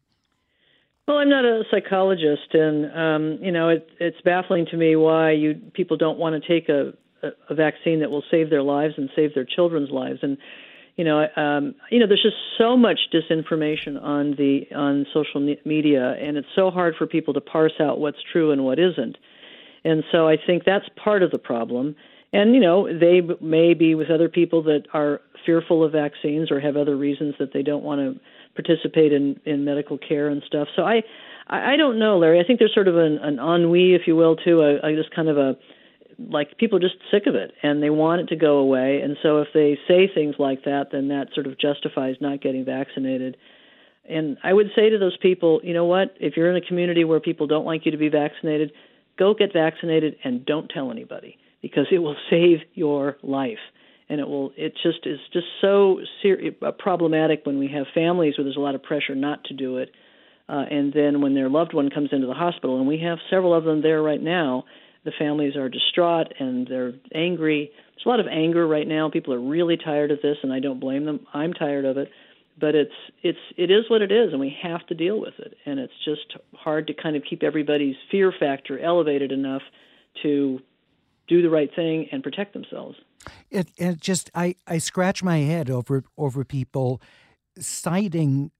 Well, 1.08 1.18
I'm 1.18 1.30
not 1.30 1.46
a 1.46 1.64
psychologist, 1.72 2.54
and 2.54 2.86
um, 2.96 3.44
you 3.44 3.52
know 3.52 3.70
it, 3.70 3.88
it's 4.00 4.22
baffling 4.22 4.66
to 4.68 4.78
me 4.78 4.96
why 4.96 5.32
you 5.32 5.56
people 5.74 5.98
don't 5.98 6.18
want 6.18 6.42
to 6.42 6.48
take 6.48 6.70
a, 6.70 6.94
a, 7.22 7.30
a 7.50 7.56
vaccine 7.56 8.00
that 8.02 8.10
will 8.10 8.24
save 8.32 8.50
their 8.50 8.64
lives 8.64 8.96
and 8.98 9.10
save 9.16 9.34
their 9.34 9.46
children's 9.46 9.92
lives. 9.92 10.20
And 10.24 10.38
you 11.00 11.06
know, 11.06 11.26
um, 11.38 11.76
you 11.90 11.98
know, 11.98 12.08
there's 12.08 12.22
just 12.22 12.36
so 12.58 12.76
much 12.76 13.00
disinformation 13.14 14.04
on 14.04 14.32
the 14.32 14.64
on 14.76 15.06
social 15.14 15.40
media, 15.64 16.14
and 16.20 16.36
it's 16.36 16.50
so 16.58 16.70
hard 16.70 16.96
for 16.98 17.08
people 17.08 17.34
to 17.36 17.40
parse 17.40 17.80
out 17.80 18.00
what's 18.00 18.18
true 18.34 18.52
and 18.52 18.66
what 18.66 18.80
isn't. 18.80 19.18
And 19.86 20.04
so 20.12 20.28
I 20.28 20.36
think 20.46 20.64
that's 20.66 20.84
part 21.02 21.24
of 21.24 21.32
the 21.32 21.38
problem. 21.38 21.96
And 22.34 22.54
you 22.54 22.60
know, 22.60 22.86
they 22.86 23.22
may 23.40 23.76
be 23.76 23.96
with 23.96 24.12
other 24.12 24.28
people 24.28 24.62
that 24.64 24.88
are 24.94 25.22
fearful 25.46 25.86
of 25.86 25.94
vaccines 25.94 26.52
or 26.52 26.60
have 26.60 26.76
other 26.76 26.98
reasons 26.98 27.36
that 27.40 27.54
they 27.54 27.64
don't 27.64 27.86
want 27.86 28.02
to 28.02 28.20
participate 28.62 29.14
in 29.14 29.40
in 29.46 29.64
medical 29.64 29.98
care 29.98 30.28
and 30.28 30.44
stuff. 30.46 30.68
So 30.76 30.82
I 30.82 31.04
I 31.48 31.78
don't 31.78 31.98
know, 31.98 32.18
Larry. 32.18 32.42
I 32.42 32.44
think 32.44 32.60
there's 32.60 32.74
sort 32.74 32.90
of 32.90 32.98
an, 32.98 33.20
an 33.20 33.40
ennui, 33.40 33.94
if 33.94 34.02
you 34.06 34.18
will, 34.18 34.36
too. 34.36 34.60
A, 34.64 34.86
a 34.86 34.96
just 34.98 35.16
kind 35.16 35.30
of 35.30 35.38
a 35.38 35.56
like 36.28 36.58
people 36.58 36.78
are 36.78 36.82
just 36.82 36.96
sick 37.12 37.28
of 37.28 37.36
it 37.36 37.54
and 37.64 37.82
they 37.82 37.90
want 37.90 38.22
it 38.22 38.28
to 38.28 38.36
go 38.36 38.58
away. 38.58 39.02
And 39.02 39.18
so 39.24 39.40
if 39.40 39.48
they 39.54 39.78
say 39.88 40.10
things 40.14 40.36
like 40.38 40.66
that, 40.66 40.88
then 40.92 41.08
that 41.10 41.28
sort 41.34 41.48
of 41.48 41.60
justifies 41.60 42.16
not 42.20 42.42
getting 42.42 42.66
vaccinated. 42.66 43.38
And 44.08 44.38
I 44.44 44.52
would 44.54 44.68
say 44.76 44.90
to 44.90 44.98
those 44.98 45.18
people, 45.18 45.62
you 45.64 45.74
know 45.74 45.86
what? 45.86 46.16
If 46.20 46.36
you're 46.36 46.50
in 46.50 46.62
a 46.62 46.66
community 46.66 47.04
where 47.04 47.20
people 47.20 47.48
don't 47.48 47.66
like 47.66 47.86
you 47.86 47.92
to 47.92 47.98
be 47.98 48.10
vaccinated, 48.10 48.72
go 49.18 49.34
get 49.34 49.54
vaccinated 49.54 50.16
and 50.24 50.46
don't 50.46 50.68
tell 50.68 50.92
anybody 50.92 51.38
because 51.62 51.88
it 51.92 52.00
will 52.00 52.16
save 52.30 52.60
your 52.74 53.18
life 53.24 53.60
and 54.10 54.20
it 54.20 54.28
will 54.28 54.52
it 54.58 54.74
just 54.82 55.06
is 55.06 55.20
just 55.32 55.46
so 55.62 56.00
ser- 56.22 56.40
uh, 56.66 56.72
problematic 56.72 57.46
when 57.46 57.60
we 57.60 57.68
have 57.68 57.86
families 57.94 58.38
where 58.38 58.44
there's 58.44 58.58
a 58.58 58.62
lot 58.62 58.76
of 58.76 58.82
pressure 58.82 59.16
not 59.16 59.44
to 59.44 59.54
do 59.54 59.78
it 59.78 59.92
uh, 60.48 60.66
and 60.72 60.92
then 60.94 61.22
when 61.22 61.36
their 61.36 61.50
loved 61.50 61.74
one 61.74 61.90
comes 61.90 62.10
into 62.12 62.26
the 62.26 62.34
hospital 62.34 62.80
and 62.80 62.88
we 62.88 63.00
have 63.00 63.20
several 63.30 63.54
of 63.54 63.64
them 63.64 63.84
there 63.84 64.02
right 64.02 64.22
now 64.22 64.64
the 65.06 65.12
families 65.18 65.56
are 65.56 65.70
distraught 65.70 66.34
and 66.40 66.68
they're 66.68 66.94
angry. 67.14 67.72
There's 67.96 68.06
a 68.06 68.10
lot 68.10 68.20
of 68.20 68.28
anger 68.28 68.68
right 68.68 68.88
now. 68.88 69.10
People 69.10 69.34
are 69.34 69.40
really 69.40 69.78
tired 69.78 70.12
of 70.12 70.22
this 70.22 70.38
and 70.44 70.52
I 70.52 70.60
don't 70.60 70.80
blame 70.80 71.06
them. 71.06 71.26
I'm 71.34 71.54
tired 71.54 71.86
of 71.86 71.98
it. 71.98 72.10
But 72.60 72.76
it's 72.76 72.94
it's 73.24 73.40
it 73.56 73.72
is 73.72 73.90
what 73.90 74.02
it 74.02 74.12
is 74.12 74.32
and 74.34 74.40
we 74.42 74.54
have 74.62 74.86
to 74.88 74.94
deal 74.94 75.20
with 75.20 75.36
it. 75.40 75.56
And 75.66 75.80
it's 75.80 75.94
just 76.04 76.36
hard 76.54 76.88
to 76.88 76.94
kind 76.94 77.16
of 77.16 77.24
keep 77.30 77.42
everybody's 77.42 77.96
fear 78.12 78.34
factor 78.38 78.78
elevated 78.78 79.32
enough 79.32 79.62
to 80.24 80.60
do 81.30 81.42
the 81.42 81.50
right 81.50 81.70
thing 81.74 82.10
and 82.12 82.22
protect 82.22 82.54
themselves. 82.54 82.98
It, 83.50 83.70
it 83.78 84.02
just 84.02 84.30
I, 84.36 84.56
I 84.68 84.80
scratch 84.80 85.24
my 85.24 85.38
head 85.38 85.70
over 85.70 86.04
over 86.18 86.44
people 86.44 87.02
citing 87.58 88.52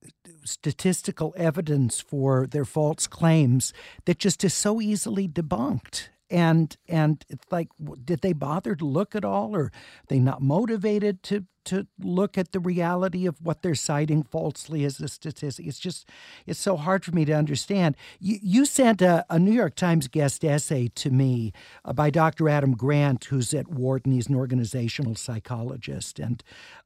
statistical 0.44 1.34
evidence 1.36 2.00
for 2.00 2.46
their 2.46 2.64
false 2.64 3.06
claims 3.06 3.74
that 4.06 4.18
just 4.18 4.42
is 4.44 4.54
so 4.54 4.80
easily 4.80 5.28
debunked 5.28 6.08
and 6.30 6.76
and 6.88 7.24
it's 7.28 7.50
like 7.50 7.68
did 8.04 8.20
they 8.20 8.32
bother 8.32 8.74
to 8.74 8.84
look 8.84 9.14
at 9.14 9.24
all 9.24 9.54
or 9.56 9.72
they 10.08 10.18
not 10.18 10.40
motivated 10.40 11.22
to 11.24 11.44
to 11.62 11.86
look 11.98 12.38
at 12.38 12.52
the 12.52 12.60
reality 12.60 13.26
of 13.26 13.36
what 13.42 13.60
they're 13.62 13.74
citing 13.74 14.22
falsely 14.22 14.84
as 14.84 14.98
a 15.00 15.08
statistic? 15.08 15.66
It's 15.66 15.78
just 15.78 16.08
it's 16.46 16.60
so 16.60 16.76
hard 16.76 17.04
for 17.04 17.12
me 17.12 17.24
to 17.26 17.32
understand. 17.32 17.96
You, 18.18 18.38
you 18.42 18.64
sent 18.64 19.02
a, 19.02 19.24
a 19.28 19.38
new 19.38 19.52
york 19.52 19.74
times 19.74 20.08
guest 20.08 20.44
essay 20.44 20.88
to 20.88 21.10
me 21.10 21.52
uh, 21.84 21.92
by 21.92 22.10
dr 22.10 22.48
adam 22.48 22.74
grant 22.76 23.24
who's 23.24 23.52
at 23.52 23.68
wharton. 23.68 24.12
He's 24.12 24.28
an 24.28 24.36
organizational 24.36 25.16
psychologist. 25.16 26.18
And 26.18 26.42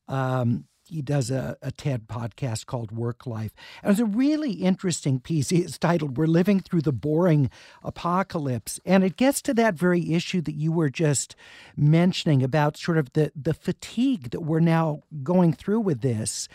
um, 0.08 0.64
he 0.88 1.02
does 1.02 1.30
a, 1.30 1.56
a 1.62 1.72
TED 1.72 2.06
podcast 2.08 2.66
called 2.66 2.92
Work 2.92 3.26
Life. 3.26 3.54
And 3.82 3.92
it's 3.92 4.00
a 4.00 4.04
really 4.04 4.52
interesting 4.52 5.20
piece. 5.20 5.50
It's 5.50 5.78
titled 5.78 6.16
We're 6.16 6.26
Living 6.26 6.60
Through 6.60 6.82
the 6.82 6.92
Boring 6.92 7.50
Apocalypse. 7.82 8.80
And 8.84 9.04
it 9.04 9.16
gets 9.16 9.40
to 9.42 9.54
that 9.54 9.74
very 9.74 10.12
issue 10.12 10.40
that 10.42 10.54
you 10.54 10.72
were 10.72 10.90
just 10.90 11.34
mentioning 11.76 12.42
about 12.42 12.76
sort 12.76 12.98
of 12.98 13.12
the, 13.14 13.32
the 13.34 13.54
fatigue 13.54 14.30
that 14.30 14.40
we're 14.40 14.60
now 14.60 15.02
going 15.22 15.52
through 15.52 15.80
with 15.80 16.00
this. 16.02 16.48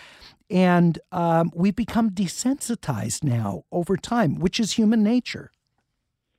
And 0.49 0.99
um, 1.11 1.51
we've 1.53 1.75
become 1.75 2.11
desensitized 2.11 3.23
now 3.23 3.63
over 3.71 3.97
time, 3.97 4.35
which 4.35 4.59
is 4.59 4.73
human 4.73 5.03
nature. 5.03 5.51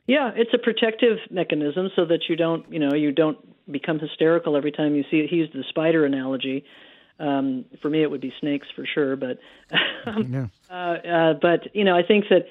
Yeah, 0.06 0.32
it's 0.34 0.52
a 0.52 0.58
protective 0.58 1.18
mechanism 1.30 1.88
so 1.94 2.04
that 2.06 2.28
you 2.28 2.34
don't, 2.34 2.70
you 2.72 2.80
know, 2.80 2.94
you 2.94 3.12
don't 3.12 3.38
become 3.70 4.00
hysterical 4.00 4.56
every 4.56 4.72
time 4.72 4.96
you 4.96 5.04
see 5.08 5.18
it. 5.18 5.30
He 5.30 5.36
used 5.36 5.52
the 5.52 5.62
spider 5.68 6.04
analogy 6.04 6.64
um, 7.20 7.66
for 7.82 7.90
me, 7.90 8.02
it 8.02 8.10
would 8.10 8.20
be 8.20 8.32
snakes 8.40 8.66
for 8.74 8.86
sure, 8.86 9.14
but 9.14 9.38
yeah. 9.70 10.46
uh, 10.70 10.74
uh, 10.74 11.34
but 11.34 11.74
you 11.74 11.84
know, 11.84 11.96
I 11.96 12.02
think 12.02 12.24
that 12.30 12.46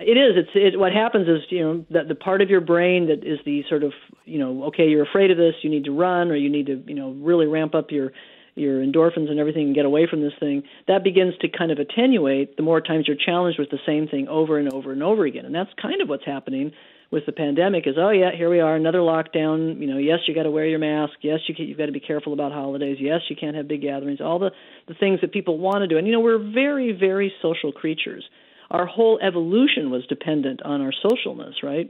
it 0.00 0.16
is. 0.16 0.36
It's 0.36 0.50
it, 0.54 0.78
what 0.78 0.92
happens 0.92 1.28
is 1.28 1.42
you 1.50 1.60
know 1.60 1.84
that 1.90 2.08
the 2.08 2.14
part 2.14 2.40
of 2.40 2.48
your 2.48 2.62
brain 2.62 3.08
that 3.08 3.22
is 3.22 3.38
the 3.44 3.64
sort 3.68 3.84
of 3.84 3.92
you 4.24 4.38
know 4.38 4.64
okay, 4.64 4.88
you're 4.88 5.04
afraid 5.04 5.30
of 5.30 5.36
this, 5.36 5.54
you 5.62 5.70
need 5.70 5.84
to 5.84 5.92
run, 5.92 6.30
or 6.30 6.36
you 6.36 6.48
need 6.48 6.66
to 6.66 6.82
you 6.86 6.94
know 6.94 7.10
really 7.10 7.46
ramp 7.46 7.74
up 7.74 7.90
your 7.90 8.12
your 8.54 8.80
endorphins 8.80 9.30
and 9.30 9.38
everything 9.38 9.66
and 9.66 9.74
get 9.74 9.84
away 9.84 10.06
from 10.08 10.22
this 10.22 10.32
thing, 10.38 10.62
that 10.86 11.02
begins 11.02 11.34
to 11.40 11.48
kind 11.48 11.72
of 11.72 11.78
attenuate 11.78 12.56
the 12.56 12.62
more 12.62 12.80
times 12.80 13.06
you're 13.08 13.16
challenged 13.16 13.58
with 13.58 13.68
the 13.70 13.80
same 13.84 14.06
thing 14.06 14.28
over 14.28 14.58
and 14.58 14.72
over 14.72 14.92
and 14.92 15.02
over 15.02 15.24
again. 15.24 15.44
And 15.44 15.54
that's 15.54 15.70
kind 15.80 16.00
of 16.00 16.08
what's 16.08 16.24
happening 16.24 16.72
with 17.14 17.26
the 17.26 17.32
pandemic 17.32 17.86
is 17.86 17.94
oh 17.96 18.10
yeah 18.10 18.30
here 18.36 18.50
we 18.50 18.58
are 18.58 18.74
another 18.74 18.98
lockdown. 18.98 19.80
You 19.80 19.86
know 19.86 19.98
yes 19.98 20.18
you 20.26 20.34
got 20.34 20.42
to 20.42 20.50
wear 20.50 20.66
your 20.66 20.80
mask. 20.80 21.14
Yes 21.22 21.38
you 21.46 21.54
can, 21.54 21.66
you've 21.66 21.78
got 21.78 21.86
to 21.86 21.92
be 21.92 22.00
careful 22.00 22.32
about 22.32 22.50
holidays. 22.50 22.98
Yes 23.00 23.20
you 23.30 23.36
can't 23.36 23.56
have 23.56 23.68
big 23.68 23.82
gatherings. 23.82 24.20
All 24.20 24.40
the 24.40 24.50
the 24.88 24.94
things 24.94 25.20
that 25.20 25.32
people 25.32 25.56
want 25.58 25.82
to 25.82 25.86
do. 25.86 25.96
And 25.96 26.06
you 26.08 26.12
know 26.12 26.20
we're 26.20 26.42
very 26.52 26.90
very 26.92 27.32
social 27.40 27.70
creatures. 27.70 28.24
Our 28.70 28.86
whole 28.86 29.20
evolution 29.22 29.90
was 29.90 30.04
dependent 30.08 30.62
on 30.62 30.80
our 30.80 30.92
socialness 30.92 31.62
right? 31.62 31.88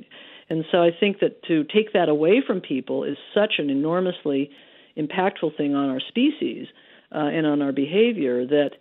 And 0.51 0.67
so 0.71 0.83
i 0.83 0.91
think 1.01 1.21
that 1.21 1.43
to 1.45 1.65
take 1.65 1.95
that 1.95 2.11
away 2.11 2.43
from 2.47 2.61
people 2.61 3.05
is 3.05 3.17
such 3.35 3.55
an 3.57 3.71
enormously 3.71 4.51
impactful 4.95 5.57
thing 5.57 5.75
on 5.75 5.89
our 5.89 6.01
species 6.01 6.67
uh, 7.13 7.19
and 7.19 7.47
on 7.47 7.63
our 7.63 7.73
behavior 7.73 8.47
that 8.47 8.73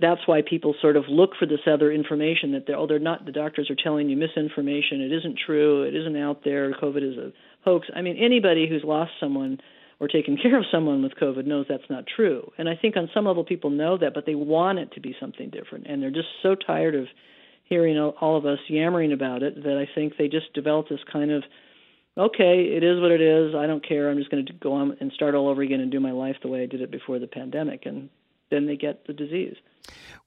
that's 0.00 0.20
why 0.26 0.42
people 0.42 0.74
sort 0.80 0.96
of 0.96 1.04
look 1.08 1.30
for 1.38 1.46
this 1.46 1.60
other 1.66 1.90
information 1.92 2.52
that 2.52 2.66
they're 2.66 2.76
oh 2.76 2.86
they're 2.86 2.98
not 2.98 3.24
the 3.24 3.32
doctors 3.32 3.70
are 3.70 3.76
telling 3.82 4.08
you 4.08 4.16
misinformation. 4.16 5.00
It 5.00 5.12
isn't 5.12 5.38
true. 5.44 5.82
It 5.82 5.94
isn't 5.94 6.16
out 6.16 6.42
there. 6.44 6.72
Covid 6.72 7.02
is 7.02 7.18
a 7.18 7.32
hoax. 7.64 7.88
I 7.94 8.02
mean 8.02 8.16
anybody 8.16 8.68
who's 8.68 8.84
lost 8.84 9.12
someone 9.20 9.58
or 10.00 10.08
taken 10.08 10.36
care 10.42 10.56
of 10.58 10.64
someone 10.70 11.02
with 11.02 11.12
covid 11.20 11.46
knows 11.46 11.66
that's 11.68 11.90
not 11.90 12.04
true. 12.06 12.50
And 12.58 12.68
i 12.68 12.76
think 12.76 12.96
on 12.96 13.10
some 13.12 13.26
level 13.26 13.44
people 13.44 13.70
know 13.70 13.98
that 13.98 14.14
but 14.14 14.26
they 14.26 14.34
want 14.34 14.78
it 14.78 14.92
to 14.92 15.00
be 15.00 15.16
something 15.18 15.50
different. 15.50 15.86
And 15.86 16.02
they're 16.02 16.10
just 16.10 16.28
so 16.42 16.54
tired 16.54 16.94
of 16.94 17.06
hearing 17.64 17.98
all 17.98 18.36
of 18.36 18.46
us 18.46 18.58
yammering 18.68 19.12
about 19.12 19.42
it 19.42 19.62
that 19.62 19.76
i 19.76 19.86
think 19.94 20.14
they 20.16 20.28
just 20.28 20.52
develop 20.54 20.88
this 20.88 21.00
kind 21.12 21.30
of 21.30 21.42
okay 22.16 22.62
it 22.76 22.84
is 22.84 23.00
what 23.00 23.10
it 23.10 23.20
is. 23.20 23.54
I 23.54 23.66
don't 23.66 23.86
care. 23.86 24.10
I'm 24.10 24.18
just 24.18 24.30
going 24.30 24.46
to 24.46 24.52
go 24.52 24.74
on 24.74 24.96
and 25.00 25.12
start 25.12 25.34
all 25.34 25.48
over 25.48 25.62
again 25.62 25.80
and 25.80 25.90
do 25.90 26.00
my 26.00 26.12
life 26.12 26.36
the 26.42 26.48
way 26.48 26.62
i 26.62 26.66
did 26.66 26.82
it 26.82 26.90
before 26.90 27.18
the 27.18 27.26
pandemic. 27.26 27.84
And 27.84 28.10
then 28.50 28.66
they 28.66 28.76
get 28.76 29.06
the 29.06 29.12
disease 29.12 29.56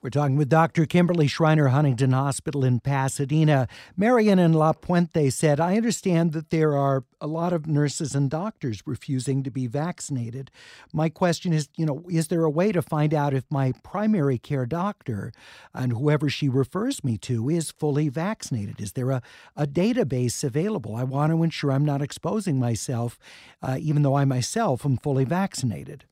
we're 0.01 0.09
talking 0.09 0.35
with 0.35 0.49
Dr. 0.49 0.87
Kimberly 0.87 1.27
Shriner, 1.27 1.67
Huntington 1.67 2.11
Hospital 2.11 2.63
in 2.63 2.79
Pasadena. 2.79 3.67
Marion 3.95 4.39
and 4.39 4.55
La 4.55 4.73
Puente 4.73 5.29
said, 5.29 5.59
I 5.59 5.77
understand 5.77 6.33
that 6.33 6.49
there 6.49 6.75
are 6.75 7.03
a 7.19 7.27
lot 7.27 7.53
of 7.53 7.67
nurses 7.67 8.15
and 8.15 8.27
doctors 8.27 8.81
refusing 8.87 9.43
to 9.43 9.51
be 9.51 9.67
vaccinated. 9.67 10.49
My 10.91 11.07
question 11.09 11.53
is, 11.53 11.69
you 11.77 11.85
know, 11.85 12.03
is 12.09 12.29
there 12.29 12.43
a 12.43 12.49
way 12.49 12.71
to 12.71 12.81
find 12.81 13.13
out 13.13 13.35
if 13.35 13.43
my 13.51 13.73
primary 13.83 14.39
care 14.39 14.65
doctor 14.65 15.31
and 15.71 15.91
whoever 15.91 16.29
she 16.29 16.49
refers 16.49 17.03
me 17.03 17.19
to 17.19 17.47
is 17.47 17.69
fully 17.69 18.09
vaccinated? 18.09 18.81
Is 18.81 18.93
there 18.93 19.11
a, 19.11 19.21
a 19.55 19.67
database 19.67 20.43
available? 20.43 20.95
I 20.95 21.03
want 21.03 21.31
to 21.31 21.43
ensure 21.43 21.71
I'm 21.71 21.85
not 21.85 22.01
exposing 22.01 22.57
myself, 22.57 23.19
uh, 23.61 23.77
even 23.79 24.01
though 24.01 24.15
I 24.15 24.25
myself 24.25 24.83
am 24.83 24.97
fully 24.97 25.25
vaccinated. 25.25 26.05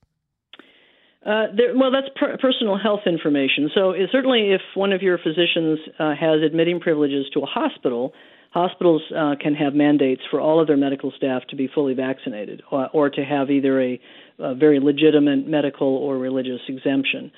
Uh, 1.25 1.47
there, 1.55 1.77
well, 1.77 1.91
that's 1.91 2.07
per- 2.15 2.37
personal 2.37 2.77
health 2.77 3.01
information. 3.05 3.69
So, 3.75 3.93
certainly, 4.11 4.51
if 4.51 4.61
one 4.73 4.93
of 4.93 5.01
your 5.01 5.17
physicians 5.17 5.79
uh, 5.99 6.15
has 6.15 6.41
admitting 6.41 6.79
privileges 6.79 7.25
to 7.33 7.41
a 7.41 7.45
hospital, 7.45 8.13
hospitals 8.51 9.01
uh, 9.15 9.35
can 9.39 9.53
have 9.53 9.73
mandates 9.73 10.21
for 10.31 10.39
all 10.39 10.61
of 10.61 10.67
their 10.67 10.77
medical 10.77 11.11
staff 11.15 11.43
to 11.49 11.55
be 11.55 11.67
fully 11.67 11.93
vaccinated 11.93 12.63
or, 12.71 12.89
or 12.93 13.09
to 13.09 13.23
have 13.23 13.51
either 13.51 13.81
a, 13.81 14.01
a, 14.39 14.55
very 14.55 14.79
legitimate 14.79 15.47
medical 15.47 15.87
or 15.87 16.17
religious 16.17 16.61
exemption. 16.67 17.31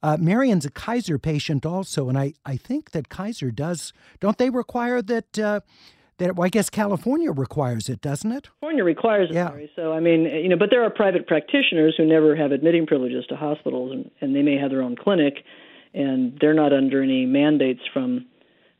Uh, 0.00 0.16
Marion's 0.20 0.64
a 0.64 0.70
Kaiser 0.70 1.18
patient 1.18 1.66
also, 1.66 2.08
and 2.08 2.16
I, 2.16 2.34
I 2.44 2.56
think 2.56 2.92
that 2.92 3.08
Kaiser 3.08 3.50
does, 3.50 3.92
don't 4.20 4.38
they 4.38 4.50
require 4.50 5.02
that 5.02 5.36
uh, 5.40 5.58
that 6.18 6.36
well, 6.36 6.46
I 6.46 6.48
guess 6.48 6.70
California 6.70 7.30
requires 7.30 7.88
it, 7.88 8.00
doesn't 8.00 8.30
it? 8.32 8.48
California 8.60 8.84
requires 8.84 9.30
it, 9.30 9.34
yeah. 9.34 9.48
Mary. 9.48 9.70
So 9.76 9.92
I 9.92 10.00
mean, 10.00 10.24
you 10.24 10.48
know, 10.48 10.56
but 10.56 10.70
there 10.70 10.82
are 10.82 10.90
private 10.90 11.26
practitioners 11.26 11.94
who 11.96 12.06
never 12.06 12.36
have 12.36 12.52
admitting 12.52 12.86
privileges 12.86 13.24
to 13.28 13.36
hospitals, 13.36 13.92
and, 13.92 14.10
and 14.20 14.34
they 14.34 14.42
may 14.42 14.56
have 14.56 14.70
their 14.70 14.82
own 14.82 14.96
clinic, 14.96 15.44
and 15.94 16.38
they're 16.40 16.54
not 16.54 16.72
under 16.72 17.02
any 17.02 17.26
mandates 17.26 17.82
from 17.92 18.26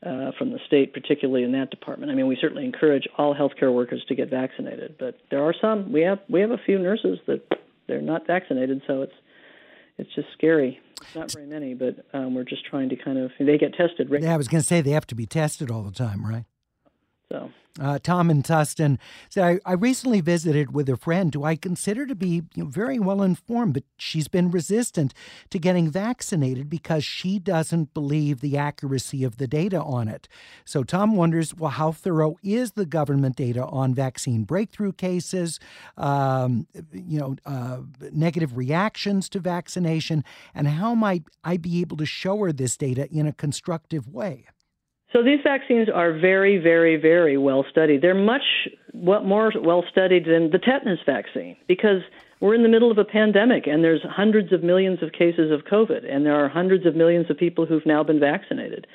uh, 0.05 0.31
from 0.37 0.51
the 0.51 0.59
state, 0.65 0.93
particularly 0.93 1.43
in 1.43 1.51
that 1.53 1.69
department. 1.69 2.11
I 2.11 2.15
mean, 2.15 2.27
we 2.27 2.37
certainly 2.39 2.65
encourage 2.65 3.07
all 3.17 3.35
healthcare 3.35 3.73
workers 3.73 4.03
to 4.07 4.15
get 4.15 4.29
vaccinated, 4.29 4.95
but 4.99 5.17
there 5.31 5.43
are 5.43 5.53
some. 5.59 5.91
We 5.91 6.01
have 6.01 6.19
we 6.29 6.41
have 6.41 6.51
a 6.51 6.59
few 6.65 6.79
nurses 6.79 7.19
that 7.27 7.41
they're 7.87 8.01
not 8.01 8.27
vaccinated, 8.27 8.81
so 8.87 9.01
it's 9.01 9.13
it's 9.97 10.13
just 10.15 10.27
scary. 10.33 10.79
Not 11.15 11.31
very 11.31 11.45
many, 11.45 11.75
but 11.75 12.05
um, 12.13 12.33
we're 12.33 12.43
just 12.43 12.65
trying 12.65 12.89
to 12.89 12.95
kind 12.95 13.19
of 13.19 13.31
they 13.39 13.57
get 13.57 13.73
tested. 13.73 14.09
Right? 14.09 14.21
Yeah, 14.21 14.33
I 14.33 14.37
was 14.37 14.47
going 14.47 14.61
to 14.61 14.67
say 14.67 14.81
they 14.81 14.91
have 14.91 15.07
to 15.07 15.15
be 15.15 15.25
tested 15.25 15.69
all 15.69 15.83
the 15.83 15.91
time, 15.91 16.25
right? 16.25 16.45
So. 17.31 17.51
Uh, 17.79 17.99
Tom 18.01 18.29
and 18.29 18.43
Tustin 18.43 18.97
said, 19.29 19.43
I, 19.65 19.71
I, 19.71 19.73
recently 19.73 20.19
visited 20.19 20.73
with 20.73 20.89
a 20.89 20.97
friend 20.97 21.31
who 21.31 21.43
I 21.43 21.55
consider 21.55 22.07
to 22.07 22.15
be 22.15 22.41
you 22.55 22.63
know, 22.63 22.65
very 22.65 22.97
well 22.97 23.21
informed, 23.21 23.75
but 23.75 23.83
she's 23.97 24.27
been 24.27 24.49
resistant 24.49 25.13
to 25.51 25.59
getting 25.59 25.91
vaccinated 25.91 26.69
because 26.69 27.03
she 27.03 27.37
doesn't 27.37 27.93
believe 27.93 28.41
the 28.41 28.57
accuracy 28.57 29.23
of 29.23 29.37
the 29.37 29.47
data 29.47 29.79
on 29.79 30.07
it. 30.07 30.27
So 30.65 30.83
Tom 30.83 31.15
wonders, 31.15 31.53
well, 31.53 31.69
how 31.69 31.91
thorough 31.91 32.37
is 32.41 32.71
the 32.71 32.85
government 32.85 33.35
data 33.35 33.65
on 33.65 33.93
vaccine 33.93 34.43
breakthrough 34.43 34.93
cases, 34.93 35.59
um, 35.97 36.65
you 36.91 37.19
know, 37.19 37.35
uh, 37.45 37.81
negative 38.11 38.57
reactions 38.57 39.29
to 39.29 39.39
vaccination, 39.39 40.23
and 40.55 40.67
how 40.67 40.95
might 40.95 41.23
I 41.43 41.57
be 41.57 41.81
able 41.81 41.97
to 41.97 42.05
show 42.07 42.39
her 42.39 42.51
this 42.51 42.75
data 42.75 43.07
in 43.11 43.27
a 43.27 43.33
constructive 43.33 44.07
way? 44.07 44.47
So 45.17 45.23
these 45.23 45.39
vaccines 45.43 45.89
are 45.89 46.13
very, 46.13 46.59
very, 46.59 46.95
very 46.95 47.39
well 47.39 47.65
studied. 47.71 48.03
They're 48.03 48.13
much 48.13 48.43
more 48.93 49.51
well 49.59 49.83
studied 49.89 50.25
than 50.25 50.51
the 50.51 50.59
tetanus 50.59 50.99
vaccine 51.07 51.57
because 51.67 52.03
we're 52.39 52.53
in 52.53 52.61
the 52.61 52.69
middle 52.69 52.91
of 52.91 52.99
a 52.99 53.03
pandemic 53.03 53.65
and 53.65 53.83
there's 53.83 54.01
hundreds 54.07 54.53
of 54.53 54.61
millions 54.61 55.01
of 55.01 55.13
cases 55.13 55.51
of 55.51 55.61
COVID 55.61 56.07
and 56.07 56.23
there 56.23 56.35
are 56.35 56.47
hundreds 56.47 56.85
of 56.85 56.95
millions 56.95 57.31
of 57.31 57.37
people 57.37 57.65
who've 57.65 57.85
now 57.85 58.03
been 58.03 58.19
vaccinated. 58.19 58.85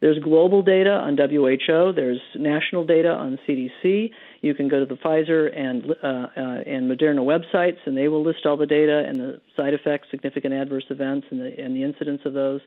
There's 0.00 0.18
global 0.18 0.62
data 0.62 0.92
on 0.92 1.18
WHO. 1.18 1.92
There's 1.92 2.20
national 2.34 2.86
data 2.86 3.10
on 3.10 3.38
CDC. 3.46 4.12
You 4.40 4.54
can 4.54 4.68
go 4.68 4.80
to 4.80 4.86
the 4.86 4.96
Pfizer 4.96 5.54
and 5.54 5.90
uh, 6.02 6.06
uh, 6.06 6.62
and 6.66 6.90
Moderna 6.90 7.20
websites, 7.20 7.78
and 7.84 7.94
they 7.94 8.08
will 8.08 8.24
list 8.24 8.46
all 8.46 8.56
the 8.56 8.66
data 8.66 9.04
and 9.06 9.16
the 9.16 9.40
side 9.56 9.74
effects, 9.74 10.08
significant 10.10 10.54
adverse 10.54 10.84
events, 10.88 11.26
and 11.30 11.40
the 11.40 11.58
and 11.58 11.76
the 11.76 11.82
incidence 11.82 12.20
of 12.24 12.32
those. 12.32 12.60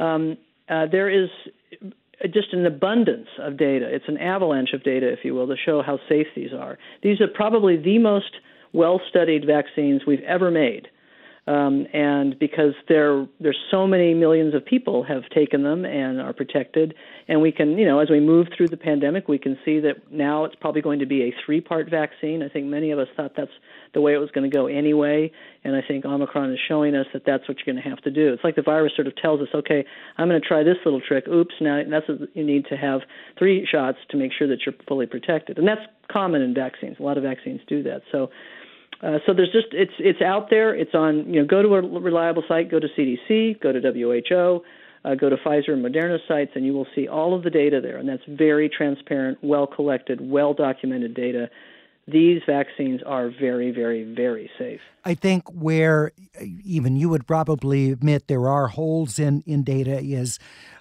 Um, 0.00 0.38
uh, 0.68 0.86
there 0.90 1.08
is 1.08 1.28
just 2.24 2.52
an 2.52 2.66
abundance 2.66 3.28
of 3.38 3.56
data. 3.56 3.86
It's 3.88 4.08
an 4.08 4.18
avalanche 4.18 4.72
of 4.72 4.82
data, 4.82 5.12
if 5.12 5.20
you 5.22 5.34
will, 5.34 5.46
to 5.48 5.56
show 5.56 5.82
how 5.82 5.98
safe 6.08 6.26
these 6.34 6.52
are. 6.52 6.78
These 7.02 7.20
are 7.20 7.28
probably 7.28 7.76
the 7.76 7.98
most 7.98 8.36
well 8.72 9.00
studied 9.08 9.46
vaccines 9.46 10.02
we've 10.06 10.22
ever 10.22 10.50
made. 10.50 10.88
Um, 11.46 11.86
and 11.92 12.36
because 12.40 12.74
there 12.88 13.24
there's 13.38 13.58
so 13.70 13.86
many 13.86 14.14
millions 14.14 14.52
of 14.52 14.66
people 14.66 15.04
have 15.04 15.22
taken 15.32 15.62
them 15.62 15.84
and 15.84 16.20
are 16.20 16.32
protected, 16.32 16.94
and 17.28 17.40
we 17.40 17.52
can 17.52 17.78
you 17.78 17.86
know 17.86 18.00
as 18.00 18.10
we 18.10 18.18
move 18.18 18.48
through 18.56 18.66
the 18.66 18.76
pandemic, 18.76 19.28
we 19.28 19.38
can 19.38 19.56
see 19.64 19.78
that 19.80 20.10
now 20.10 20.44
it's 20.44 20.56
probably 20.56 20.82
going 20.82 20.98
to 20.98 21.06
be 21.06 21.22
a 21.22 21.34
three 21.44 21.60
part 21.60 21.88
vaccine. 21.88 22.42
I 22.42 22.48
think 22.48 22.66
many 22.66 22.90
of 22.90 22.98
us 22.98 23.06
thought 23.16 23.34
that's 23.36 23.52
the 23.94 24.00
way 24.00 24.14
it 24.14 24.18
was 24.18 24.30
going 24.32 24.50
to 24.50 24.54
go 24.54 24.66
anyway, 24.66 25.30
and 25.62 25.76
I 25.76 25.82
think 25.86 26.04
Omicron 26.04 26.52
is 26.52 26.58
showing 26.66 26.96
us 26.96 27.06
that 27.12 27.22
that's 27.24 27.46
what 27.48 27.58
you're 27.58 27.72
going 27.72 27.82
to 27.82 27.88
have 27.88 28.02
to 28.02 28.10
do. 28.10 28.32
It's 28.32 28.42
like 28.42 28.56
the 28.56 28.62
virus 28.62 28.94
sort 28.96 29.06
of 29.06 29.14
tells 29.14 29.40
us, 29.40 29.48
okay, 29.54 29.84
I'm 30.18 30.28
going 30.28 30.40
to 30.40 30.46
try 30.46 30.64
this 30.64 30.78
little 30.84 31.00
trick. 31.00 31.28
Oops, 31.28 31.54
now 31.60 31.80
that's 31.88 32.08
what 32.08 32.28
you 32.34 32.44
need 32.44 32.66
to 32.70 32.76
have 32.76 33.02
three 33.38 33.64
shots 33.70 33.98
to 34.10 34.16
make 34.16 34.32
sure 34.36 34.48
that 34.48 34.66
you're 34.66 34.74
fully 34.88 35.06
protected, 35.06 35.58
and 35.58 35.68
that's 35.68 35.82
common 36.10 36.42
in 36.42 36.54
vaccines. 36.54 36.96
A 36.98 37.04
lot 37.04 37.16
of 37.16 37.22
vaccines 37.22 37.60
do 37.68 37.84
that. 37.84 38.02
So 38.10 38.30
uh, 39.02 39.18
so 39.26 39.34
there's 39.34 39.52
just 39.52 39.68
it's 39.72 39.92
it's 39.98 40.22
out 40.22 40.48
there. 40.50 40.74
It's 40.74 40.94
on 40.94 41.32
you 41.32 41.40
know 41.40 41.46
go 41.46 41.62
to 41.62 41.74
a 41.74 41.80
reliable 42.00 42.42
site, 42.48 42.70
go 42.70 42.80
to 42.80 42.88
CDC, 42.96 43.60
go 43.60 43.72
to 43.72 43.80
WHO, 43.80 44.62
uh, 45.04 45.14
go 45.14 45.28
to 45.28 45.36
Pfizer 45.36 45.70
and 45.70 45.84
Moderna 45.84 46.18
sites, 46.26 46.52
and 46.54 46.64
you 46.64 46.72
will 46.72 46.86
see 46.94 47.06
all 47.06 47.34
of 47.34 47.42
the 47.42 47.50
data 47.50 47.80
there. 47.80 47.98
And 47.98 48.08
that's 48.08 48.22
very 48.26 48.68
transparent, 48.68 49.38
well 49.42 49.66
collected, 49.66 50.20
well 50.20 50.54
documented 50.54 51.14
data. 51.14 51.50
These 52.08 52.42
vaccines 52.46 53.00
are 53.04 53.30
very, 53.30 53.72
very, 53.72 54.04
very 54.04 54.48
safe. 54.58 54.80
I 55.04 55.14
think 55.14 55.48
where 55.50 56.12
even 56.40 56.96
you 56.96 57.08
would 57.08 57.26
probably 57.26 57.90
admit 57.90 58.28
there 58.28 58.48
are 58.48 58.68
holes 58.68 59.18
in, 59.18 59.42
in 59.44 59.64
data 59.64 59.98
is 60.00 60.38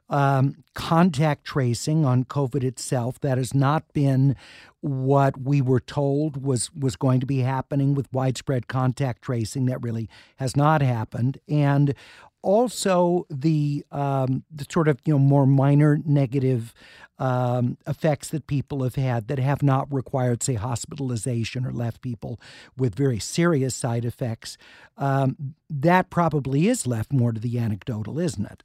um, 0.10 0.63
contact 0.75 1.45
tracing 1.45 2.06
on 2.06 2.25
COVID 2.25 2.63
itself. 2.63 3.19
That 3.21 3.38
has 3.38 3.54
not 3.54 3.91
been 3.93 4.36
what 4.85 5.41
we 5.41 5.61
were 5.61 5.79
told 5.79 6.43
was 6.45 6.71
was 6.73 6.95
going 6.95 7.19
to 7.19 7.25
be 7.25 7.39
happening 7.39 7.95
with 7.95 8.11
widespread 8.13 8.67
contact 8.67 9.23
tracing. 9.23 9.65
That 9.65 9.81
really 9.81 10.07
has 10.37 10.55
not 10.55 10.81
happened, 10.81 11.39
and 11.49 11.95
also 12.43 13.25
the, 13.27 13.83
um, 13.91 14.43
the 14.53 14.65
sort 14.69 14.87
of 14.87 14.99
you 15.03 15.13
know 15.13 15.19
more 15.19 15.47
minor 15.47 15.99
negative 16.05 16.75
um, 17.17 17.77
effects 17.87 18.29
that 18.29 18.45
people 18.45 18.83
have 18.83 18.95
had 18.95 19.27
that 19.27 19.39
have 19.39 19.63
not 19.63 19.91
required, 19.91 20.43
say, 20.43 20.53
hospitalization 20.53 21.65
or 21.65 21.71
left 21.71 22.01
people 22.01 22.39
with 22.77 22.93
very 22.93 23.19
serious 23.19 23.73
side 23.73 24.05
effects. 24.05 24.57
Um, 24.97 25.55
that 25.69 26.11
probably 26.11 26.67
is 26.67 26.85
left 26.85 27.11
more 27.11 27.31
to 27.31 27.39
the 27.39 27.57
anecdotal, 27.57 28.19
isn't 28.19 28.45
it? 28.45 28.63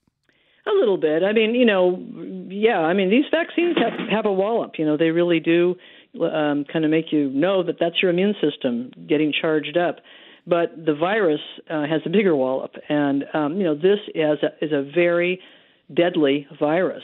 A 0.67 0.77
little 0.79 0.99
bit. 0.99 1.23
I 1.23 1.33
mean, 1.33 1.55
you 1.55 1.65
know, 1.65 1.99
yeah. 2.49 2.81
I 2.81 2.93
mean, 2.93 3.09
these 3.09 3.25
vaccines 3.31 3.77
have 3.79 4.09
have 4.11 4.27
a 4.27 4.33
wallop. 4.33 4.79
You 4.79 4.85
know, 4.85 4.99
they 4.99 5.11
really 5.11 5.41
do 5.41 5.77
um, 6.15 6.65
kind 6.71 6.85
of 6.85 6.91
make 6.91 7.13
you 7.13 7.31
know 7.31 7.63
that 7.63 7.77
that's 7.79 8.03
your 8.03 8.11
immune 8.11 8.35
system 8.41 8.93
getting 9.09 9.33
charged 9.33 9.77
up. 9.77 9.97
But 10.47 10.85
the 10.85 10.95
virus 10.95 11.41
uh, 11.69 11.83
has 11.83 12.01
a 12.07 12.09
bigger 12.09 12.35
wallop, 12.35 12.73
and 12.89 13.25
um, 13.35 13.57
you 13.57 13.65
know 13.65 13.75
this 13.75 13.99
is 14.15 14.39
a, 14.43 14.65
is 14.65 14.73
a 14.73 14.91
very 14.95 15.41
deadly 15.95 16.47
virus. 16.59 17.03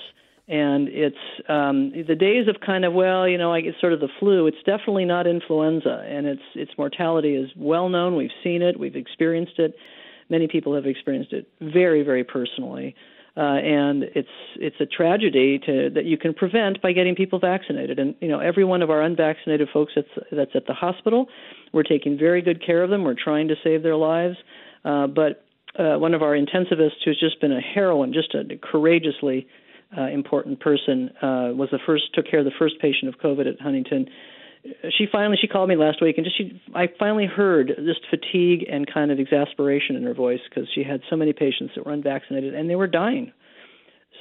And 0.49 0.89
it's 0.89 1.17
um, 1.49 1.93
the 2.07 2.15
days 2.15 2.47
of 2.47 2.57
kind 2.65 2.85
of 2.85 2.93
well, 2.93 3.27
you 3.27 3.37
know, 3.37 3.53
I 3.53 3.61
get 3.61 3.75
sort 3.81 3.93
of 3.93 3.99
the 4.01 4.09
flu. 4.21 4.47
It's 4.47 4.63
definitely 4.65 5.05
not 5.05 5.27
influenza, 5.27 6.05
and 6.09 6.27
its 6.27 6.43
its 6.55 6.71
mortality 6.79 7.35
is 7.35 7.51
well 7.57 7.89
known. 7.89 8.17
We've 8.17 8.31
seen 8.43 8.63
it, 8.63 8.79
we've 8.79 8.97
experienced 8.97 9.59
it. 9.59 9.75
Many 10.29 10.49
people 10.49 10.75
have 10.75 10.87
experienced 10.87 11.33
it 11.33 11.49
very, 11.61 12.03
very 12.03 12.25
personally 12.25 12.95
uh, 13.37 13.41
and 13.41 14.05
it's 14.15 14.29
it's 14.57 14.77
a 14.81 14.87
tragedy 14.87 15.59
to, 15.59 15.91
that 15.91 16.07
you 16.07 16.17
can 16.17 16.33
prevent 16.33 16.81
by 16.81 16.93
getting 16.93 17.15
people 17.15 17.39
vaccinated. 17.39 17.99
And 17.99 18.15
you 18.21 18.29
know, 18.29 18.41
every 18.41 18.65
one 18.65 18.81
of 18.83 18.91
our 18.91 19.03
unvaccinated 19.03 19.69
folks 19.73 19.93
that's 19.95 20.27
that's 20.33 20.53
at 20.55 20.67
the 20.67 20.73
hospital, 20.73 21.27
we're 21.73 21.83
taking 21.83 22.19
very 22.19 22.41
good 22.41 22.65
care 22.65 22.83
of 22.83 22.89
them. 22.89 23.05
We're 23.05 23.15
trying 23.15 23.49
to 23.49 23.55
save 23.63 23.83
their 23.83 23.97
lives. 23.97 24.37
Uh, 24.85 25.07
but 25.07 25.45
uh, 25.79 25.99
one 25.99 26.15
of 26.15 26.23
our 26.23 26.33
intensivists, 26.33 27.05
who's 27.05 27.21
just 27.21 27.41
been 27.41 27.53
a 27.53 27.61
heroine, 27.61 28.15
just 28.15 28.35
a 28.35 28.45
courageously 28.57 29.47
uh, 29.97 30.07
important 30.09 30.61
person, 30.61 31.11
uh, 31.21 31.53
was 31.53 31.69
the 31.71 31.79
first 31.85 32.05
took 32.15 32.27
care 32.31 32.39
of 32.39 32.47
the 32.47 32.53
first 32.59 32.77
patient 32.81 33.13
of 33.13 33.21
COVID 33.21 33.47
at 33.47 33.61
Huntington 33.61 34.09
she 34.97 35.07
finally 35.11 35.37
she 35.41 35.47
called 35.47 35.69
me 35.69 35.77
last 35.77 36.01
week 36.01 36.17
and 36.19 36.25
just 36.25 36.37
she 36.37 36.61
I 36.75 36.89
finally 36.99 37.27
heard 37.27 37.73
just 37.85 38.01
fatigue 38.11 38.67
and 38.71 38.87
kind 38.93 39.11
of 39.11 39.19
exasperation 39.19 39.97
in 39.97 40.03
her 40.05 40.15
voice 40.15 40.41
because 40.49 40.69
she 40.75 40.83
had 40.83 41.01
so 41.11 41.17
many 41.17 41.33
patients 41.33 41.73
that 41.77 41.87
were 41.87 41.93
unvaccinated 41.93 42.55
and 42.55 42.69
they 42.69 42.77
were 42.77 42.87
dying. 42.87 43.33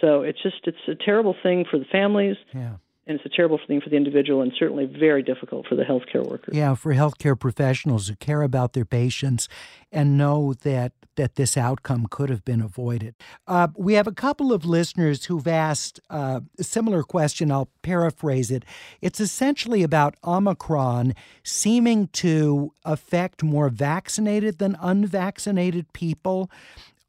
So 0.02 0.22
it's 0.22 0.42
just 0.42 0.58
it's 0.64 0.78
a 0.88 0.96
terrible 0.96 1.36
thing 1.42 1.66
for 1.70 1.80
the 1.80 1.86
families. 1.92 2.36
Yeah. 2.54 2.76
And 3.08 3.18
it's 3.18 3.26
a 3.26 3.36
terrible 3.36 3.60
thing 3.68 3.82
for 3.82 3.90
the 3.90 3.96
individual 3.96 4.42
and 4.42 4.52
certainly 4.58 4.86
very 4.86 5.22
difficult 5.22 5.68
for 5.68 5.76
the 5.76 5.84
healthcare 5.84 6.28
workers. 6.28 6.56
Yeah, 6.56 6.74
for 6.76 6.94
healthcare 6.94 7.40
professionals 7.40 8.08
who 8.08 8.16
care 8.16 8.42
about 8.42 8.74
their 8.74 8.86
patients 8.86 9.48
and 9.92 10.18
know 10.18 10.54
that 10.64 10.94
that 11.16 11.36
this 11.36 11.56
outcome 11.56 12.08
could 12.10 12.30
have 12.30 12.44
been 12.44 12.62
avoided. 12.62 13.16
Uh, 13.48 13.70
we 13.78 13.94
have 13.94 14.06
a 14.08 14.12
couple 14.12 14.52
of 14.52 14.66
listeners 14.66 15.26
who've 15.26 15.48
asked 15.48 16.00
uh, 16.10 16.42
a 16.60 16.64
similar 16.64 17.04
question. 17.04 17.52
I'll 17.52 17.70
paraphrase 17.84 18.52
it. 18.52 18.66
It's 19.02 19.22
essentially 19.22 19.82
about 19.82 20.16
Omicron 20.26 21.14
seeming 21.44 22.08
to 22.08 22.74
affect 22.84 23.44
more 23.44 23.70
vaccinated 23.70 24.60
than 24.60 24.76
unvaccinated 24.82 25.92
people. 25.94 26.50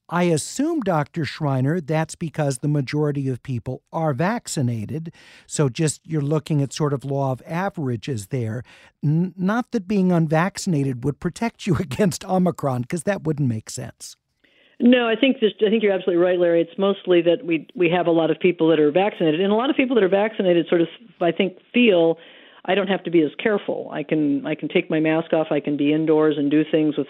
I 0.09 0.25
assume, 0.25 0.81
Dr. 0.81 1.25
Shriner, 1.25 1.81
that's 1.81 2.15
because 2.15 2.59
the 2.59 2.69
majority 2.69 3.29
of 3.29 3.43
people 3.43 3.83
are 3.93 4.13
vaccinated. 4.13 5.13
So 5.47 5.69
just 5.69 6.07
you're 6.07 6.21
looking 6.21 6.63
at 6.63 6.73
sort 6.73 6.93
of 6.93 7.05
law 7.05 7.33
of 7.33 7.43
averages 7.45 8.29
there. 8.29 8.63
N- 9.03 9.35
not 9.37 9.73
that 9.73 9.89
being 9.89 10.13
unvaccinated 10.13 11.03
would 11.03 11.19
protect 11.19 11.67
you 11.67 11.77
against 11.81 12.25
Omicron, 12.25 12.83
because 12.83 13.03
that 13.03 13.25
wouldn't 13.25 13.49
make 13.49 13.69
sense. 13.69 14.17
No, 14.79 15.09
I 15.09 15.17
think 15.17 15.41
just 15.41 15.57
I 15.67 15.71
think 15.71 15.83
you're 15.83 15.93
absolutely 15.93 16.23
right, 16.23 16.39
Larry. 16.39 16.61
It's 16.61 16.79
mostly 16.79 17.23
that 17.23 17.45
we 17.45 17.67
we 17.75 17.89
have 17.89 18.07
a 18.07 18.11
lot 18.11 18.31
of 18.31 18.39
people 18.39 18.69
that 18.69 18.79
are 18.79 18.93
vaccinated, 18.93 19.41
and 19.41 19.51
a 19.51 19.57
lot 19.57 19.71
of 19.71 19.77
people 19.77 19.95
that 19.95 20.05
are 20.05 20.09
vaccinated 20.09 20.67
sort 20.69 20.83
of 20.83 20.89
I 21.21 21.33
think 21.33 21.57
feel 21.73 22.19
I 22.67 22.75
don't 22.75 22.89
have 22.89 23.03
to 23.05 23.11
be 23.11 23.23
as 23.23 23.31
careful. 23.43 23.89
I 23.91 24.03
can 24.03 24.47
I 24.47 24.55
can 24.55 24.69
take 24.69 24.91
my 24.91 25.01
mask 25.01 25.33
off. 25.33 25.47
I 25.51 25.61
can 25.61 25.79
be 25.79 25.95
indoors 25.95 26.37
and 26.37 26.51
do 26.51 26.63
things 26.71 26.99
with 26.99 27.07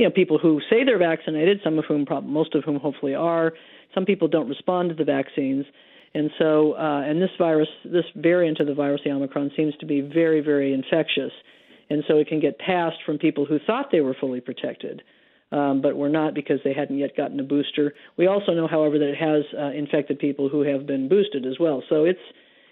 you 0.00 0.06
know 0.06 0.10
people 0.10 0.38
who 0.38 0.60
say 0.70 0.82
they're 0.82 0.98
vaccinated, 0.98 1.60
some 1.62 1.78
of 1.78 1.84
whom, 1.84 2.06
most 2.24 2.54
of 2.54 2.64
whom, 2.64 2.80
hopefully 2.80 3.14
are. 3.14 3.52
Some 3.94 4.06
people 4.06 4.28
don't 4.28 4.48
respond 4.48 4.88
to 4.88 4.94
the 4.94 5.04
vaccines, 5.04 5.66
and 6.14 6.30
so 6.38 6.72
uh, 6.72 7.02
and 7.02 7.20
this 7.20 7.30
virus, 7.36 7.68
this 7.84 8.06
variant 8.16 8.60
of 8.60 8.66
the 8.66 8.74
virus, 8.74 9.02
the 9.04 9.10
Omicron, 9.10 9.50
seems 9.54 9.76
to 9.76 9.86
be 9.86 10.00
very, 10.00 10.40
very 10.40 10.72
infectious, 10.72 11.32
and 11.90 12.02
so 12.08 12.16
it 12.16 12.28
can 12.28 12.40
get 12.40 12.58
passed 12.58 12.96
from 13.04 13.18
people 13.18 13.44
who 13.44 13.58
thought 13.66 13.90
they 13.92 14.00
were 14.00 14.16
fully 14.18 14.40
protected. 14.40 15.02
Um, 15.52 15.82
but 15.82 15.96
were 15.96 16.08
not 16.08 16.32
because 16.32 16.60
they 16.62 16.72
hadn't 16.72 16.96
yet 16.96 17.16
gotten 17.16 17.40
a 17.40 17.42
booster. 17.42 17.92
We 18.16 18.28
also 18.28 18.52
know, 18.52 18.68
however, 18.68 19.00
that 19.00 19.08
it 19.08 19.16
has 19.16 19.42
uh, 19.58 19.76
infected 19.76 20.20
people 20.20 20.48
who 20.48 20.60
have 20.60 20.86
been 20.86 21.08
boosted 21.08 21.44
as 21.44 21.58
well. 21.58 21.82
So 21.88 22.04
it's 22.04 22.20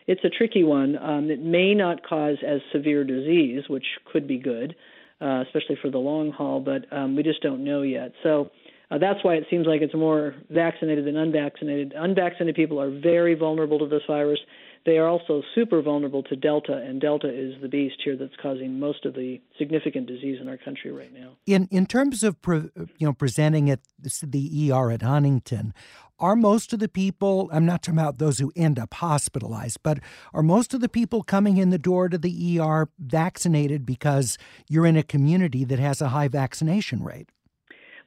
it's 0.07 0.23
a 0.25 0.31
tricky 0.31 0.63
one. 0.63 0.97
Um, 0.97 1.29
it 1.29 1.43
may 1.43 1.75
not 1.75 2.07
cause 2.07 2.37
as 2.47 2.61
severe 2.73 3.03
disease, 3.03 3.65
which 3.69 3.85
could 4.11 4.29
be 4.29 4.39
good, 4.39 4.77
uh, 5.21 5.43
especially 5.47 5.77
for 5.81 5.91
the 5.91 5.99
long 5.99 6.31
haul, 6.31 6.61
but 6.61 6.85
um, 6.93 7.17
we 7.17 7.23
just 7.23 7.43
don't 7.43 7.65
know 7.65 7.83
yet. 7.83 8.13
So 8.23 8.51
uh, 8.91 8.99
that's 8.99 9.23
why 9.23 9.35
it 9.35 9.45
seems 9.51 9.67
like 9.67 9.83
it's 9.83 9.95
more 9.95 10.35
vaccinated 10.51 11.05
than 11.05 11.17
unvaccinated. 11.17 11.93
Unvaccinated 11.97 12.55
people 12.55 12.81
are 12.81 12.91
very 12.91 13.35
vulnerable 13.35 13.79
to 13.81 13.87
this 13.87 14.03
virus. 14.07 14.39
They 14.87 14.97
are 14.97 15.09
also 15.09 15.43
super 15.55 15.83
vulnerable 15.83 16.23
to 16.23 16.37
Delta, 16.37 16.73
and 16.73 17.01
Delta 17.01 17.29
is 17.29 17.61
the 17.61 17.69
beast 17.69 17.97
here 18.03 18.17
that's 18.17 18.33
causing 18.41 18.79
most 18.79 19.05
of 19.05 19.15
the 19.15 19.41
significant 19.59 20.07
disease 20.07 20.39
in 20.41 20.49
our 20.49 20.57
country 20.57 20.91
right 20.91 21.13
now. 21.13 21.33
In 21.47 21.69
in 21.71 21.85
terms 21.85 22.23
of 22.23 22.41
pre, 22.41 22.71
you 22.97 23.07
know 23.07 23.13
presenting 23.13 23.69
at 23.69 23.81
the 24.23 24.73
ER 24.73 24.91
at 24.91 25.03
Huntington, 25.03 25.75
are 26.19 26.37
most 26.37 26.73
of 26.73 26.81
the 26.81 26.89
people, 26.89 27.49
I'm 27.53 27.67
not 27.67 27.83
talking 27.83 27.99
about 27.99 28.19
those 28.19 28.39
who 28.39 28.53
end 28.57 28.79
up 28.79 28.95
hospitalized, 28.95 29.79
but 29.83 30.01
are 30.35 30.43
most 30.43 30.75
of 30.75 30.81
the 30.81 30.89
people 30.89 31.23
coming 31.23 31.57
in 31.57 31.71
the 31.71 31.79
door 31.79 32.09
to 32.09 32.19
the 32.19 32.61
ER 32.61 32.89
vaccinated 32.99 33.87
because 33.87 34.39
you're 34.69 34.87
in 34.87 34.97
a 34.97 35.03
community 35.03 35.65
that 35.65 35.79
has 35.79 36.01
a 36.01 36.09
high 36.09 36.29
vaccination 36.29 37.05
rate? 37.05 37.31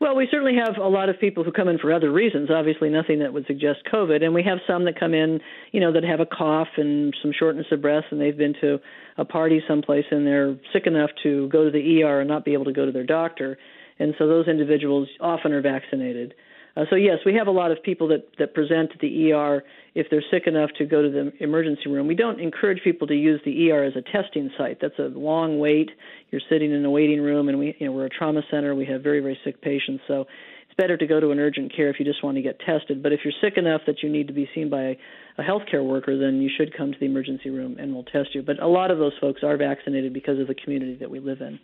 Well, 0.02 0.16
we 0.16 0.28
certainly 0.32 0.56
have 0.56 0.78
a 0.78 0.88
lot 0.88 1.10
of 1.10 1.20
people 1.20 1.44
who 1.44 1.52
come 1.52 1.68
in 1.68 1.78
for 1.78 1.94
other 1.94 2.12
reasons. 2.12 2.50
Obviously, 2.50 2.90
nothing 2.90 3.20
that 3.20 3.34
would 3.34 3.46
suggest 3.46 3.82
COVID, 3.94 4.24
and 4.24 4.34
we 4.34 4.42
have 4.42 4.58
some 4.66 4.86
that 4.86 5.00
come 5.00 5.14
in, 5.14 5.40
you 5.72 5.80
know, 5.80 5.94
that 5.94 6.04
have 6.04 6.20
a 6.20 6.26
cough 6.26 6.70
and 6.78 7.16
some 7.22 7.32
shortness 7.32 7.68
of 7.72 7.84
breath, 7.84 8.06
and 8.10 8.20
they've 8.20 8.36
been 8.36 8.56
to 8.62 8.80
a 9.20 9.26
party 9.26 9.62
someplace 9.68 10.06
and 10.10 10.26
they're 10.26 10.58
sick 10.74 10.88
enough 10.88 11.12
to 11.22 11.48
go 11.50 11.66
to 11.66 11.70
the 11.70 12.02
ER 12.02 12.20
and 12.20 12.28
not 12.28 12.44
be 12.44 12.54
able 12.54 12.66
to 12.66 12.74
go 12.74 12.84
to 12.84 12.92
their 12.92 13.06
doctor, 13.06 13.60
and 14.00 14.16
so 14.18 14.28
those 14.28 14.48
individuals 14.48 15.08
often 15.20 15.52
are 15.52 15.62
vaccinated. 15.62 16.34
Uh, 16.76 16.86
so 16.90 16.96
yes, 16.96 17.20
we 17.26 17.34
have 17.34 17.48
a 17.48 17.52
lot 17.52 17.72
of 17.72 17.82
people 17.84 18.08
that 18.10 18.28
that 18.38 18.54
present 18.54 18.92
to 18.92 18.98
the 19.00 19.34
ER 19.34 19.64
if 19.94 20.08
they're 20.10 20.24
sick 20.32 20.44
enough 20.48 20.70
to 20.78 20.86
go 20.86 21.02
to 21.02 21.10
the 21.10 21.44
emergency 21.44 21.90
room. 21.90 22.08
We 22.08 22.16
don't 22.16 22.40
encourage 22.40 22.82
people 22.84 23.08
to 23.08 23.16
use 23.16 23.42
the 23.44 23.72
ER 23.72 23.84
as 23.84 23.94
a 23.96 24.02
testing 24.02 24.50
site. 24.58 24.80
That's 24.82 24.98
a 25.00 25.10
long 25.18 25.60
wait. 25.60 25.90
You're 26.30 26.42
sitting 26.50 26.72
in 26.72 26.86
a 26.86 26.90
waiting 26.90 27.22
room, 27.22 27.50
and 27.50 27.60
we 27.60 27.76
you 27.80 27.88
know 27.88 27.92
we're 27.92 28.06
a 28.06 28.10
trauma 28.10 28.42
center. 28.50 28.74
We 28.74 28.86
have 28.86 29.04
very 29.04 29.20
very 29.20 29.38
sick 29.44 29.62
patients, 29.62 30.04
so 30.08 30.26
it's 30.72 30.78
better 30.78 30.96
to 30.96 31.06
go 31.06 31.20
to 31.20 31.32
an 31.32 31.40
urgent 31.40 31.76
care 31.76 31.90
if 31.90 32.00
you 32.00 32.06
just 32.06 32.24
want 32.24 32.38
to 32.38 32.42
get 32.42 32.58
tested. 32.62 33.04
But 33.04 33.12
if 33.12 33.20
you're 33.26 33.34
sick 33.42 33.58
enough 33.58 33.82
that 33.88 34.02
you 34.02 34.10
need 34.10 34.28
to 34.28 34.34
be 34.34 34.50
seen 34.56 34.70
by 34.70 34.98
a 35.38 35.44
healthcare 35.44 35.86
worker, 35.86 36.18
then 36.18 36.42
you 36.42 36.50
should 36.56 36.76
come 36.76 36.94
to 36.94 36.98
the 36.98 37.06
emergency 37.06 37.50
room 37.50 37.76
and 37.78 37.94
we'll 37.94 38.06
test 38.06 38.34
you. 38.34 38.42
But 38.42 38.62
a 38.62 38.68
lot 38.68 38.90
of 38.90 38.98
those 38.98 39.12
folks 39.20 39.44
are 39.44 39.58
vaccinated 39.58 40.14
because 40.14 40.40
of 40.40 40.48
the 40.48 40.56
community 40.56 40.96
that 40.96 41.10
we 41.10 41.20
live 41.20 41.42
in. 41.42 41.60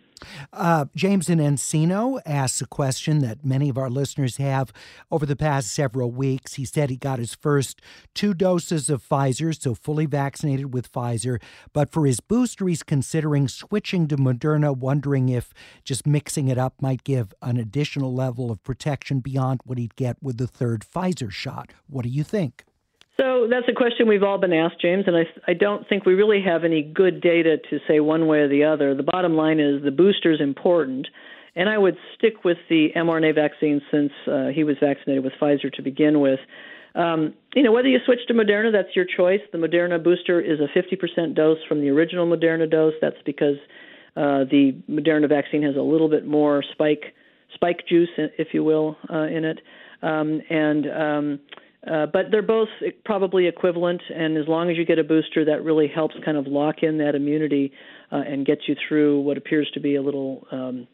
Uh, 0.52 0.86
James 0.94 1.30
in 1.30 1.38
Encino 1.38 2.20
asks 2.26 2.60
a 2.60 2.66
question 2.66 3.20
that 3.20 3.44
many 3.44 3.70
of 3.70 3.78
our 3.78 3.88
listeners 3.88 4.36
have 4.36 4.72
over 5.10 5.24
the 5.24 5.36
past 5.36 5.72
several 5.72 6.10
weeks. 6.10 6.54
He 6.54 6.66
said 6.66 6.90
he 6.90 6.96
got 6.96 7.18
his 7.18 7.34
first 7.34 7.80
two 8.18 8.34
doses 8.34 8.90
of 8.90 9.00
Pfizer, 9.00 9.56
so 9.56 9.76
fully 9.76 10.04
vaccinated 10.04 10.74
with 10.74 10.90
Pfizer, 10.90 11.40
but 11.72 11.88
for 11.88 12.04
his 12.04 12.18
booster, 12.18 12.66
he's 12.66 12.82
considering 12.82 13.46
switching 13.46 14.08
to 14.08 14.16
Moderna, 14.16 14.76
wondering 14.76 15.28
if 15.28 15.54
just 15.84 16.04
mixing 16.04 16.48
it 16.48 16.58
up 16.58 16.74
might 16.82 17.04
give 17.04 17.32
an 17.42 17.58
additional 17.58 18.12
level 18.12 18.50
of 18.50 18.60
protection 18.64 19.20
beyond 19.20 19.60
what 19.64 19.78
he'd 19.78 19.94
get 19.94 20.16
with 20.20 20.36
the 20.36 20.48
third 20.48 20.84
Pfizer 20.84 21.30
shot. 21.30 21.72
What 21.86 22.02
do 22.02 22.08
you 22.08 22.24
think? 22.24 22.64
So 23.20 23.46
that's 23.48 23.68
a 23.68 23.72
question 23.72 24.08
we've 24.08 24.24
all 24.24 24.38
been 24.38 24.52
asked, 24.52 24.80
James, 24.82 25.04
and 25.06 25.16
I, 25.16 25.22
I 25.46 25.54
don't 25.54 25.88
think 25.88 26.04
we 26.04 26.14
really 26.14 26.42
have 26.44 26.64
any 26.64 26.82
good 26.82 27.20
data 27.20 27.58
to 27.70 27.78
say 27.86 28.00
one 28.00 28.26
way 28.26 28.38
or 28.38 28.48
the 28.48 28.64
other. 28.64 28.96
The 28.96 29.04
bottom 29.04 29.36
line 29.36 29.60
is 29.60 29.84
the 29.84 29.92
booster 29.92 30.32
is 30.32 30.40
important, 30.40 31.06
and 31.54 31.68
I 31.68 31.78
would 31.78 31.96
stick 32.16 32.44
with 32.44 32.58
the 32.68 32.88
mRNA 32.96 33.36
vaccine 33.36 33.80
since 33.92 34.10
uh, 34.26 34.48
he 34.48 34.64
was 34.64 34.74
vaccinated 34.80 35.22
with 35.22 35.34
Pfizer 35.40 35.72
to 35.74 35.82
begin 35.82 36.18
with. 36.18 36.40
Um, 36.94 37.34
you 37.54 37.62
know, 37.62 37.72
whether 37.72 37.88
you 37.88 37.98
switch 38.04 38.20
to 38.28 38.34
Moderna, 38.34 38.72
that's 38.72 38.94
your 38.96 39.04
choice. 39.04 39.40
The 39.52 39.58
Moderna 39.58 40.02
booster 40.02 40.40
is 40.40 40.58
a 40.60 40.78
50% 40.78 41.34
dose 41.34 41.58
from 41.68 41.80
the 41.80 41.90
original 41.90 42.26
Moderna 42.26 42.70
dose. 42.70 42.94
That's 43.00 43.16
because 43.24 43.56
uh, 44.16 44.44
the 44.50 44.76
Moderna 44.90 45.28
vaccine 45.28 45.62
has 45.62 45.76
a 45.76 45.80
little 45.80 46.08
bit 46.08 46.26
more 46.26 46.64
spike 46.72 47.14
spike 47.54 47.86
juice, 47.88 48.10
if 48.16 48.48
you 48.52 48.62
will, 48.62 48.96
uh, 49.10 49.22
in 49.22 49.44
it, 49.44 49.60
um, 50.02 50.40
and 50.50 50.86
um, 50.90 51.40
uh, 51.86 52.06
but 52.06 52.26
they're 52.30 52.42
both 52.42 52.68
probably 53.04 53.46
equivalent, 53.46 54.02
and 54.14 54.36
as 54.36 54.46
long 54.48 54.70
as 54.70 54.76
you 54.76 54.84
get 54.84 54.98
a 54.98 55.04
booster, 55.04 55.44
that 55.44 55.62
really 55.64 55.88
helps 55.88 56.14
kind 56.24 56.36
of 56.36 56.46
lock 56.46 56.82
in 56.82 56.98
that 56.98 57.14
immunity 57.14 57.72
uh, 58.12 58.16
and 58.16 58.44
get 58.44 58.58
you 58.66 58.74
through 58.88 59.20
what 59.20 59.36
appears 59.36 59.70
to 59.72 59.80
be 59.80 59.94
a 59.94 60.02
little 60.02 60.46
um, 60.50 60.86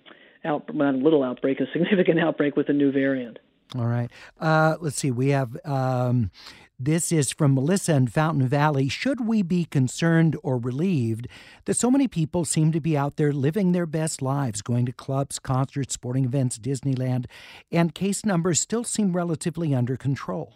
out, 0.45 0.73
not 0.75 0.95
a 0.95 0.99
little 0.99 1.23
outbreak, 1.23 1.59
a 1.61 1.65
significant 1.73 2.21
outbreak 2.25 2.57
with 2.57 2.69
a 2.69 2.73
new 2.73 2.93
variant. 2.93 3.39
All 3.77 3.87
right. 3.87 4.11
Uh, 4.41 4.77
let's 4.81 4.97
see. 4.97 5.11
We 5.11 5.31
have. 5.31 5.57
Um, 5.65 6.31
this 6.79 7.13
is 7.13 7.31
from 7.31 7.55
Melissa 7.55 7.95
in 7.95 8.09
Fountain 8.09 8.49
Valley. 8.49 8.89
Should 8.89 9.27
we 9.27 9.43
be 9.43 9.65
concerned 9.65 10.37
or 10.43 10.59
relieved 10.59 11.29
that 11.67 11.75
so 11.75 11.89
many 11.89 12.09
people 12.09 12.45
seem 12.45 12.73
to 12.73 12.81
be 12.81 12.97
out 12.97 13.17
there 13.17 13.33
living 13.33 13.71
their 13.71 13.87
best 13.87 14.21
lives, 14.21 14.61
going 14.61 14.85
to 14.87 14.93
clubs, 14.93 15.39
concerts, 15.39 15.95
sporting 15.95 16.25
events, 16.25 16.59
Disneyland, 16.59 17.27
and 17.71 17.95
case 17.95 18.25
numbers 18.25 18.61
still 18.61 18.83
seem 18.83 19.15
relatively 19.15 19.73
under 19.73 19.97
control? 19.97 20.55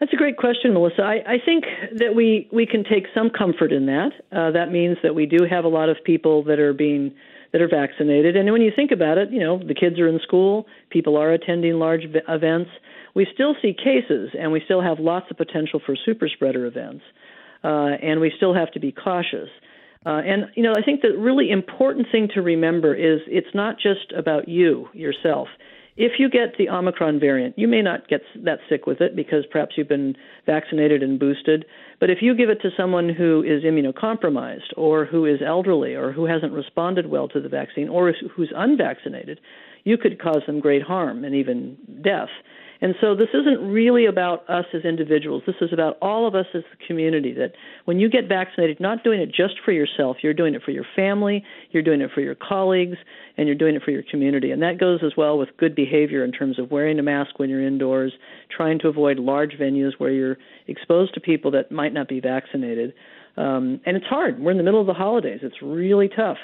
That's 0.00 0.12
a 0.12 0.16
great 0.16 0.38
question, 0.38 0.72
Melissa. 0.72 1.02
I, 1.02 1.34
I 1.34 1.36
think 1.44 1.64
that 1.98 2.14
we, 2.14 2.48
we 2.52 2.66
can 2.66 2.84
take 2.84 3.06
some 3.14 3.30
comfort 3.30 3.70
in 3.70 3.86
that. 3.86 4.12
Uh, 4.32 4.50
that 4.50 4.72
means 4.72 4.96
that 5.02 5.14
we 5.14 5.26
do 5.26 5.44
have 5.48 5.64
a 5.64 5.68
lot 5.68 5.88
of 5.88 5.98
people 6.04 6.42
that 6.44 6.58
are 6.58 6.72
being 6.72 7.14
that 7.54 7.62
are 7.62 7.68
vaccinated. 7.68 8.36
And 8.36 8.50
when 8.50 8.62
you 8.62 8.72
think 8.74 8.90
about 8.90 9.16
it, 9.16 9.30
you 9.30 9.38
know, 9.38 9.62
the 9.64 9.74
kids 9.74 10.00
are 10.00 10.08
in 10.08 10.18
school, 10.24 10.66
people 10.90 11.16
are 11.16 11.30
attending 11.30 11.74
large 11.74 12.00
events. 12.28 12.70
We 13.14 13.28
still 13.32 13.54
see 13.62 13.72
cases, 13.72 14.30
and 14.36 14.50
we 14.50 14.60
still 14.64 14.82
have 14.82 14.98
lots 14.98 15.26
of 15.30 15.36
potential 15.36 15.80
for 15.86 15.94
super 16.04 16.26
spreader 16.28 16.66
events, 16.66 17.04
uh, 17.62 17.94
and 18.02 18.18
we 18.18 18.32
still 18.36 18.54
have 18.54 18.72
to 18.72 18.80
be 18.80 18.90
cautious. 18.90 19.48
Uh, 20.04 20.20
and 20.26 20.46
you 20.56 20.64
know, 20.64 20.72
I 20.76 20.82
think 20.82 21.00
the 21.00 21.16
really 21.16 21.52
important 21.52 22.08
thing 22.10 22.28
to 22.34 22.42
remember 22.42 22.92
is 22.92 23.20
it's 23.28 23.54
not 23.54 23.76
just 23.76 24.12
about 24.18 24.48
you 24.48 24.88
yourself. 24.92 25.46
If 25.96 26.12
you 26.18 26.28
get 26.28 26.56
the 26.58 26.70
Omicron 26.70 27.20
variant, 27.20 27.56
you 27.56 27.68
may 27.68 27.80
not 27.80 28.08
get 28.08 28.22
that 28.42 28.58
sick 28.68 28.84
with 28.86 29.00
it 29.00 29.14
because 29.14 29.44
perhaps 29.50 29.74
you've 29.76 29.88
been 29.88 30.16
vaccinated 30.44 31.04
and 31.04 31.20
boosted. 31.20 31.64
But 32.00 32.10
if 32.10 32.18
you 32.20 32.34
give 32.34 32.50
it 32.50 32.60
to 32.62 32.70
someone 32.76 33.08
who 33.08 33.44
is 33.44 33.62
immunocompromised 33.62 34.76
or 34.76 35.04
who 35.04 35.24
is 35.24 35.40
elderly 35.40 35.94
or 35.94 36.10
who 36.10 36.26
hasn't 36.26 36.52
responded 36.52 37.08
well 37.08 37.28
to 37.28 37.40
the 37.40 37.48
vaccine 37.48 37.88
or 37.88 38.12
who's 38.34 38.52
unvaccinated, 38.56 39.40
you 39.84 39.96
could 39.96 40.20
cause 40.20 40.42
them 40.46 40.58
great 40.58 40.82
harm 40.82 41.24
and 41.24 41.34
even 41.34 41.76
death. 42.02 42.30
And 42.80 42.94
so 43.00 43.14
this 43.14 43.28
isn't 43.32 43.60
really 43.60 44.06
about 44.06 44.48
us 44.48 44.64
as 44.74 44.84
individuals. 44.84 45.42
This 45.46 45.56
is 45.60 45.72
about 45.72 45.96
all 46.02 46.26
of 46.26 46.34
us 46.34 46.46
as 46.54 46.62
a 46.72 46.86
community. 46.86 47.32
That 47.32 47.52
when 47.84 47.98
you 47.98 48.10
get 48.10 48.28
vaccinated, 48.28 48.80
not 48.80 49.04
doing 49.04 49.20
it 49.20 49.28
just 49.28 49.54
for 49.64 49.72
yourself. 49.72 50.18
You're 50.22 50.34
doing 50.34 50.54
it 50.54 50.62
for 50.62 50.70
your 50.70 50.84
family, 50.96 51.44
you're 51.70 51.82
doing 51.82 52.00
it 52.00 52.10
for 52.14 52.20
your 52.20 52.34
colleagues, 52.34 52.96
and 53.36 53.46
you're 53.46 53.56
doing 53.56 53.74
it 53.74 53.82
for 53.82 53.90
your 53.90 54.02
community. 54.10 54.50
And 54.50 54.62
that 54.62 54.78
goes 54.78 55.00
as 55.04 55.12
well 55.16 55.38
with 55.38 55.50
good 55.56 55.74
behavior 55.74 56.24
in 56.24 56.32
terms 56.32 56.58
of 56.58 56.70
wearing 56.70 56.98
a 56.98 57.02
mask 57.02 57.38
when 57.38 57.48
you're 57.50 57.66
indoors, 57.66 58.12
trying 58.54 58.78
to 58.80 58.88
avoid 58.88 59.18
large 59.18 59.52
venues 59.52 59.92
where 59.98 60.10
you're 60.10 60.36
exposed 60.66 61.14
to 61.14 61.20
people 61.20 61.50
that 61.52 61.72
might 61.72 61.92
not 61.92 62.08
be 62.08 62.20
vaccinated. 62.20 62.92
Um, 63.36 63.80
and 63.84 63.96
it's 63.96 64.06
hard. 64.06 64.40
We're 64.40 64.52
in 64.52 64.58
the 64.58 64.62
middle 64.62 64.80
of 64.80 64.86
the 64.86 64.94
holidays. 64.94 65.40
It's 65.42 65.60
really 65.62 66.08
tough. 66.08 66.38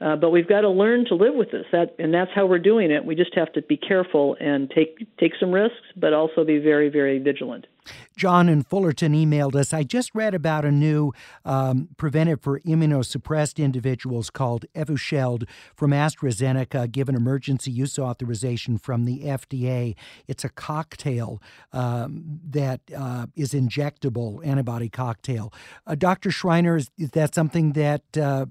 Uh, 0.00 0.16
but 0.16 0.30
we've 0.30 0.48
got 0.48 0.62
to 0.62 0.70
learn 0.70 1.04
to 1.06 1.14
live 1.14 1.34
with 1.34 1.50
this. 1.50 1.66
That 1.72 1.94
and 1.98 2.12
that's 2.12 2.30
how 2.34 2.46
we're 2.46 2.58
doing 2.58 2.90
it. 2.90 3.04
We 3.04 3.14
just 3.14 3.34
have 3.34 3.52
to 3.54 3.62
be 3.62 3.76
careful 3.76 4.36
and 4.40 4.70
take 4.70 5.06
take 5.18 5.32
some 5.38 5.52
risks, 5.52 5.86
but 5.96 6.12
also 6.12 6.44
be 6.44 6.58
very 6.58 6.88
very 6.88 7.18
vigilant. 7.18 7.66
John 8.16 8.48
in 8.48 8.62
Fullerton 8.62 9.12
emailed 9.12 9.54
us. 9.54 9.72
I 9.72 9.82
just 9.82 10.14
read 10.14 10.34
about 10.34 10.64
a 10.64 10.70
new 10.70 11.12
um, 11.44 11.88
preventive 11.96 12.40
for 12.40 12.60
immunosuppressed 12.60 13.62
individuals 13.62 14.30
called 14.30 14.64
Evusheld 14.74 15.48
from 15.74 15.90
AstraZeneca, 15.90 16.90
given 16.90 17.14
emergency 17.14 17.70
use 17.70 17.98
authorization 17.98 18.78
from 18.78 19.04
the 19.04 19.20
FDA. 19.20 19.94
It's 20.28 20.44
a 20.44 20.48
cocktail 20.48 21.42
um, 21.72 22.40
that 22.48 22.80
uh, 22.96 23.26
is 23.34 23.52
injectable 23.52 24.44
antibody 24.46 24.88
cocktail. 24.88 25.52
Uh, 25.86 25.94
Dr. 25.94 26.30
Shriner, 26.30 26.76
is, 26.76 26.90
is, 26.98 27.10
that 27.10 27.34
something 27.34 27.72
that 27.72 28.16
uh, 28.16 28.46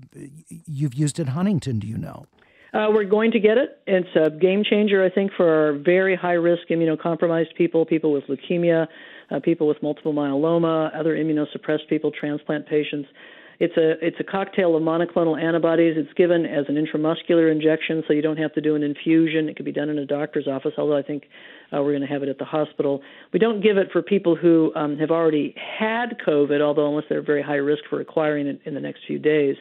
you've 0.50 0.93
used 0.93 1.19
at 1.19 1.30
Huntington? 1.30 1.80
Do 1.80 1.88
you 1.88 1.98
know? 1.98 2.26
Uh, 2.74 2.88
we're 2.89 3.04
going 3.04 3.32
to 3.32 3.39
get 3.39 3.58
it. 3.58 3.82
It's 3.86 4.10
a 4.15 4.32
game 4.32 4.63
changer, 4.67 5.04
I 5.06 5.10
think, 5.10 5.32
for 5.38 5.48
our 5.48 5.74
very 5.74 6.15
high 6.15 6.34
risk 6.34 6.69
immunocompromised 6.69 7.56
people, 7.56 7.86
people 7.86 8.12
with 8.12 8.24
leukemia, 8.26 8.88
uh, 9.34 9.39
people 9.39 9.67
with 9.67 9.82
multiple 9.82 10.13
myeloma, 10.13 10.98
other 10.98 11.15
immunosuppressed 11.15 11.89
people, 11.89 12.12
transplant 12.12 12.67
patients. 12.67 13.10
It's 13.60 13.78
a 13.78 14.06
it's 14.06 14.17
a 14.19 14.24
cocktail 14.24 14.76
of 14.76 14.84
monoclonal 14.84 15.41
antibodies. 15.41 15.96
It's 15.96 16.12
given 16.13 16.46
as 16.46 16.65
an 16.69 16.76
intramuscular 16.76 17.52
injection, 17.52 18.04
so 18.08 18.13
you 18.13 18.22
don't 18.22 18.38
have 18.38 18.54
to 18.54 18.62
do 18.62 18.76
an 18.76 18.84
infusion. 18.84 19.48
It 19.48 19.56
can 19.56 19.63
be 19.63 19.72
done 19.72 19.89
in 19.89 20.00
a 20.00 20.06
doctor's 20.06 20.48
office. 20.48 20.74
Although 20.78 20.98
I 20.98 21.04
think 21.04 21.24
uh, 21.72 21.82
we're 21.82 21.91
going 21.91 22.02
to 22.02 22.08
have 22.08 22.24
it 22.24 22.30
at 22.30 22.39
the 22.39 22.46
hospital. 22.46 23.02
We 23.32 23.39
don't 23.39 23.62
give 23.62 23.78
it 23.78 23.89
for 23.91 24.02
people 24.02 24.36
who 24.36 24.72
um, 24.76 24.98
have 24.98 25.12
already 25.12 25.56
had 25.56 26.17
COVID, 26.26 26.62
although 26.62 26.89
unless 26.89 27.06
they're 27.10 27.24
very 27.24 27.43
high 27.43 27.56
risk 27.56 27.84
for 27.89 28.02
acquiring 28.02 28.48
it 28.48 28.60
in 28.65 28.74
the 28.74 28.82
next 28.82 29.02
few 29.08 29.19
days. 29.19 29.56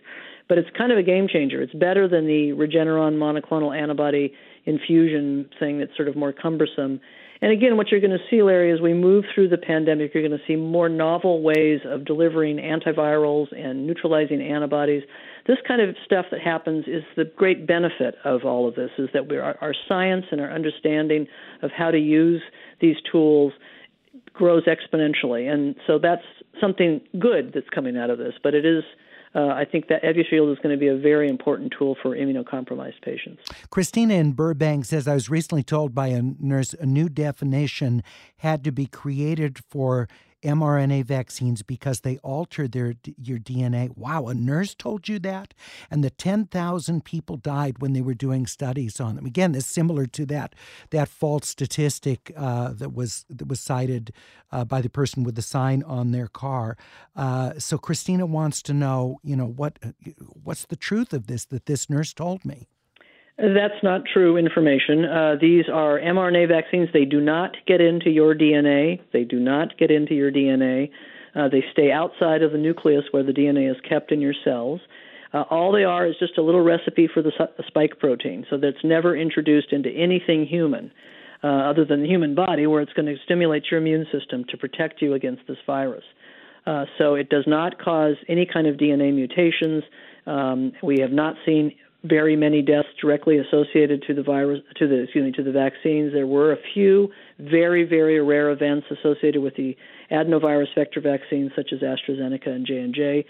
But 0.49 0.59
it's 0.59 0.69
kind 0.77 0.91
of 0.91 0.99
a 0.99 1.03
game 1.03 1.29
changer. 1.29 1.63
It's 1.63 1.75
better 1.75 2.09
than 2.09 2.27
the 2.27 2.53
Regeneron 2.53 3.17
monoclonal 3.17 3.79
antibody 3.79 4.33
infusion 4.65 5.49
thing 5.59 5.79
that's 5.79 5.95
sort 5.97 6.09
of 6.09 6.17
more 6.17 6.33
cumbersome. 6.33 7.01
And 7.43 7.51
again, 7.51 7.77
what 7.77 7.89
you're 7.91 8.01
going 8.01 8.13
to 8.13 8.25
see, 8.31 8.41
Larry, 8.41 8.73
as 8.73 8.81
we 8.81 8.95
move 8.95 9.25
through 9.35 9.49
the 9.49 9.59
pandemic, 9.59 10.15
you're 10.15 10.27
going 10.27 10.39
to 10.39 10.47
see 10.47 10.55
more 10.55 10.89
novel 10.89 11.43
ways 11.43 11.81
of 11.85 12.05
delivering 12.05 12.59
antivirals 12.59 13.49
and 13.53 13.85
neutralizing 13.85 14.41
antibodies. 14.41 15.03
This 15.49 15.59
kind 15.67 15.83
of 15.83 15.97
stuff 16.05 16.27
that 16.31 16.41
happens 16.41 16.85
is 16.87 17.03
the 17.17 17.25
great 17.25 17.67
benefit 17.67 18.15
of 18.25 18.45
all 18.45 18.69
of 18.69 18.77
this 18.77 18.91
is 18.97 19.09
that 19.13 19.29
we 19.29 19.39
are, 19.39 19.59
our 19.61 19.75
science 19.89 20.27
and 20.31 20.41
our 20.41 20.53
understanding 20.53 21.27
of 21.63 21.73
how 21.77 21.91
to 21.91 21.99
use 21.99 22.41
these 22.81 22.97
tools 23.11 23.53
grows 24.33 24.63
exponentially. 24.67 25.53
And 25.53 25.75
so 25.85 25.99
that's 25.99 26.23
something 26.61 27.01
good 27.19 27.51
that's 27.53 27.69
coming 27.75 27.97
out 27.97 28.11
of 28.11 28.19
this, 28.19 28.35
but 28.41 28.55
it 28.55 28.65
is 28.65 28.85
uh, 29.35 29.49
I 29.49 29.65
think 29.65 29.89
that 29.89 30.03
Evusheld 30.03 30.53
is 30.53 30.59
going 30.59 30.75
to 30.75 30.79
be 30.79 30.89
a 30.89 30.97
very 30.97 31.29
important 31.29 31.75
tool 31.77 31.97
for 32.03 32.17
immunocompromised 32.17 33.01
patients. 33.03 33.43
Christina 33.71 34.15
in 34.15 34.33
Burbank 34.33 34.85
says, 34.85 35.09
I 35.09 35.15
was 35.15 35.31
recently 35.31 35.63
told 35.63 35.95
by 35.95 36.09
a 36.09 36.23
nurse 36.23 36.75
a 36.75 36.87
new 36.87 37.09
definition 37.09 38.03
had 38.39 38.63
to 38.65 38.73
be 38.73 38.87
created 38.87 39.59
for 39.71 40.09
mRNA 40.43 41.05
vaccines 41.05 41.63
because 41.63 42.01
they 42.01 42.19
alter 42.19 42.69
their 42.69 42.95
your 43.17 43.39
DNA. 43.39 43.97
Wow, 43.97 44.27
a 44.27 44.35
nurse 44.35 44.75
told 44.75 45.09
you 45.09 45.19
that, 45.21 45.55
and 45.91 46.03
the 46.03 46.11
ten 46.11 46.47
thousand 46.47 47.05
people 47.05 47.37
died 47.37 47.81
when 47.81 47.93
they 47.93 48.01
were 48.01 48.15
doing 48.15 48.47
studies 48.47 49.01
on 49.01 49.17
them. 49.17 49.27
Again, 49.27 49.55
it's 49.55 49.67
similar 49.67 50.07
to 50.07 50.27
that 50.27 50.55
that 50.91 51.09
false 51.09 51.49
statistic 51.49 52.33
uh, 52.37 52.73
that 52.75 52.93
was 52.95 53.25
that 53.29 53.49
was 53.49 53.61
cited 53.61 54.13
uh, 54.51 54.65
by 54.65 54.81
the 54.81 54.91
person 54.91 55.23
with 55.23 55.35
the 55.35 55.43
sign 55.43 55.83
on 55.83 56.11
their 56.11 56.29
car. 56.29 56.77
Uh, 57.17 57.53
so 57.59 57.79
Christina 57.79 58.27
wants 58.27 58.63
to 58.63 58.75
know, 58.75 59.19
you 59.23 59.37
know, 59.37 59.47
what 59.47 59.79
what's 60.43 60.67
the 60.67 60.77
truth 60.77 61.13
of 61.13 61.27
this 61.27 61.45
that 61.47 61.67
this 61.67 61.89
nurse 61.89 62.13
told 62.13 62.45
me. 62.45 62.69
That's 63.39 63.83
not 63.83 64.03
true 64.13 64.37
information. 64.37 65.05
Uh, 65.05 65.37
these 65.41 65.65
are 65.73 65.99
mRNA 65.99 66.49
vaccines. 66.49 66.89
They 66.93 67.07
do 67.07 67.21
not 67.21 67.57
get 67.67 67.81
into 67.81 68.11
your 68.11 68.35
DNA. 68.35 69.01
They 69.13 69.25
do 69.25 69.41
not 69.41 69.79
get 69.79 69.91
into 69.91 70.15
your 70.15 70.31
DNA. 70.31 70.91
Uh, 71.35 71.49
they 71.49 71.65
stay 71.73 71.91
outside 71.91 72.43
of 72.43 72.53
the 72.53 72.59
nucleus 72.59 73.05
where 73.11 73.23
the 73.23 73.33
DNA 73.33 73.71
is 73.71 73.77
kept 73.89 74.13
in 74.13 74.21
your 74.21 74.35
cells. 74.45 74.81
Uh, 75.33 75.45
all 75.51 75.73
they 75.73 75.85
are 75.85 76.07
is 76.07 76.15
just 76.21 76.37
a 76.37 76.43
little 76.43 76.63
recipe 76.63 77.09
for 77.13 77.23
the, 77.23 77.33
spike 77.67 77.99
protein, 77.99 78.45
so 78.51 78.59
that's 78.59 78.85
never 78.85 79.17
introduced 79.17 79.73
into 79.73 79.89
anything 79.89 80.47
human 80.47 80.93
uh, 81.43 81.47
other 81.47 81.87
than 81.87 82.03
the 82.03 82.07
human 82.09 82.35
body, 82.35 82.67
where 82.67 82.83
it's 82.83 82.93
going 82.93 83.07
to 83.07 83.17
stimulate 83.25 83.65
your 83.71 83.81
immune 83.81 84.07
system 84.13 84.45
to 84.51 84.59
protect 84.59 85.01
you 85.01 85.15
against 85.15 85.43
this 85.49 85.57
virus. 85.67 86.05
Uh, 86.67 86.85
so 86.99 87.15
it 87.15 87.31
does 87.31 87.45
not 87.47 87.83
cause 87.83 88.17
any 88.29 88.47
kind 88.47 88.67
of 88.67 88.77
DNA 88.77 89.13
mutations. 89.13 89.83
Um, 90.27 90.73
we 90.83 90.99
have 91.01 91.11
not 91.11 91.35
seen 91.47 91.73
very 92.05 92.37
many 92.37 92.63
deaths 92.63 92.89
directly 93.01 93.39
associated 93.39 94.03
to 94.07 94.15
the 94.15 94.23
virus 94.23 94.61
to 94.77 94.89
the 94.89 95.03
excuse 95.03 95.25
me 95.25 95.33
to 95.33 95.43
the 95.43 95.53
vaccines. 95.53 96.13
There 96.13 96.27
were 96.27 96.53
a 96.53 96.57
few 96.75 97.11
very 97.39 97.85
very 97.85 98.21
rare 98.21 98.51
events 98.51 98.87
associated 98.91 99.41
with 99.41 99.55
the 99.57 99.77
adenovirus 100.11 100.75
vector 100.75 101.01
vaccines 101.01 101.53
such 101.57 101.73
as 101.73 101.81
AstraZeneca 101.81 102.49
and 102.49 102.67
J&J. 102.67 103.25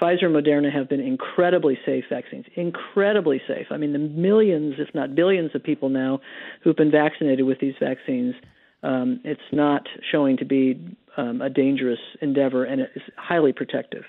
Pfizer 0.00 0.24
and 0.24 0.34
Moderna 0.34 0.72
have 0.72 0.88
been 0.88 1.00
incredibly 1.00 1.78
safe 1.86 2.04
vaccines, 2.08 2.46
incredibly 2.56 3.40
safe. 3.46 3.66
I 3.70 3.76
mean, 3.76 3.92
the 3.92 3.98
millions, 3.98 4.74
if 4.78 4.92
not 4.94 5.14
billions, 5.14 5.54
of 5.54 5.62
people 5.62 5.90
now 5.90 6.20
who've 6.64 6.76
been 6.76 6.90
vaccinated 6.90 7.44
with 7.44 7.60
these 7.60 7.74
vaccines. 7.78 8.34
Um, 8.82 9.20
it's 9.22 9.40
not 9.52 9.86
showing 10.10 10.38
to 10.38 10.44
be 10.44 10.96
um, 11.16 11.40
a 11.40 11.50
dangerous 11.50 12.00
endeavor, 12.20 12.64
and 12.64 12.80
it's 12.80 13.04
highly 13.16 13.52
protective. 13.52 14.02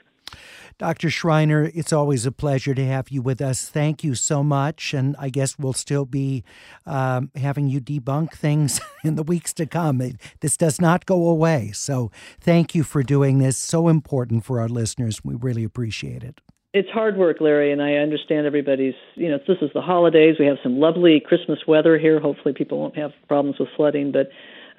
Dr. 0.78 1.10
Shriner, 1.10 1.72
it's 1.74 1.94
always 1.94 2.26
a 2.26 2.32
pleasure 2.32 2.74
to 2.74 2.86
have 2.86 3.10
you 3.10 3.22
with 3.22 3.42
us. 3.42 3.68
Thank 3.70 4.04
you 4.04 4.16
so 4.16 4.44
much. 4.44 4.94
And 4.94 5.16
I 5.20 5.30
guess 5.30 5.58
we'll 5.58 5.74
still 5.74 6.06
be 6.06 6.44
um, 6.86 7.32
having 7.36 7.68
you 7.68 7.80
debunk 7.80 8.34
things 8.34 8.82
in 9.04 9.16
the 9.16 9.24
weeks 9.24 9.54
to 9.54 9.66
come. 9.66 10.02
It, 10.02 10.18
this 10.42 10.58
does 10.58 10.82
not 10.82 11.06
go 11.06 11.28
away. 11.28 11.72
So 11.74 12.12
thank 12.40 12.76
you 12.76 12.84
for 12.84 13.04
doing 13.04 13.40
this. 13.40 13.58
So 13.58 13.88
important 13.88 14.46
for 14.46 14.60
our 14.60 14.70
listeners. 14.70 15.24
We 15.24 15.36
really 15.36 15.64
appreciate 15.64 16.24
it. 16.24 16.42
It's 16.74 16.90
hard 16.90 17.18
work, 17.18 17.38
Larry, 17.40 17.72
and 17.72 17.84
I 17.84 17.94
understand 17.94 18.48
everybody's. 18.48 18.96
You 19.14 19.30
know, 19.30 19.38
this 19.48 19.58
is 19.62 19.70
the 19.76 19.82
holidays. 19.82 20.38
We 20.40 20.48
have 20.48 20.58
some 20.64 20.80
lovely 20.80 21.22
Christmas 21.24 21.60
weather 21.68 22.00
here. 22.00 22.20
Hopefully, 22.20 22.56
people 22.58 22.80
won't 22.80 22.98
have 22.98 23.12
problems 23.28 23.60
with 23.60 23.70
flooding, 23.76 24.12
but 24.12 24.30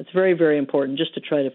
it's 0.01 0.11
very, 0.13 0.33
very 0.33 0.59
important 0.59 0.99
just 0.99 1.15
to 1.15 1.21
try 1.21 1.45
to 1.45 1.51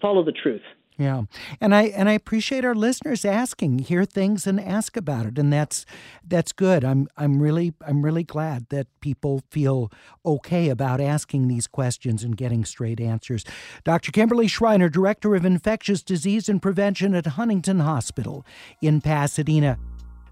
follow 0.00 0.24
the 0.24 0.30
truth. 0.30 0.62
Yeah. 0.98 1.24
And 1.60 1.74
I 1.74 1.84
and 1.88 2.08
I 2.08 2.12
appreciate 2.12 2.64
our 2.64 2.74
listeners 2.74 3.24
asking, 3.24 3.80
hear 3.80 4.06
things 4.06 4.46
and 4.46 4.58
ask 4.58 4.96
about 4.96 5.26
it. 5.26 5.38
And 5.38 5.52
that's 5.52 5.84
that's 6.26 6.52
good. 6.52 6.84
I'm 6.84 7.06
I'm 7.18 7.42
really 7.42 7.74
I'm 7.86 8.02
really 8.02 8.24
glad 8.24 8.68
that 8.70 8.86
people 9.00 9.42
feel 9.50 9.92
okay 10.24 10.70
about 10.70 11.00
asking 11.00 11.48
these 11.48 11.66
questions 11.66 12.22
and 12.22 12.36
getting 12.36 12.64
straight 12.64 13.00
answers. 13.00 13.44
Dr. 13.84 14.10
Kimberly 14.10 14.48
Shriner, 14.48 14.88
Director 14.88 15.34
of 15.34 15.44
Infectious 15.44 16.02
Disease 16.02 16.48
and 16.48 16.62
Prevention 16.62 17.14
at 17.14 17.26
Huntington 17.26 17.80
Hospital 17.80 18.46
in 18.80 19.02
Pasadena. 19.02 19.78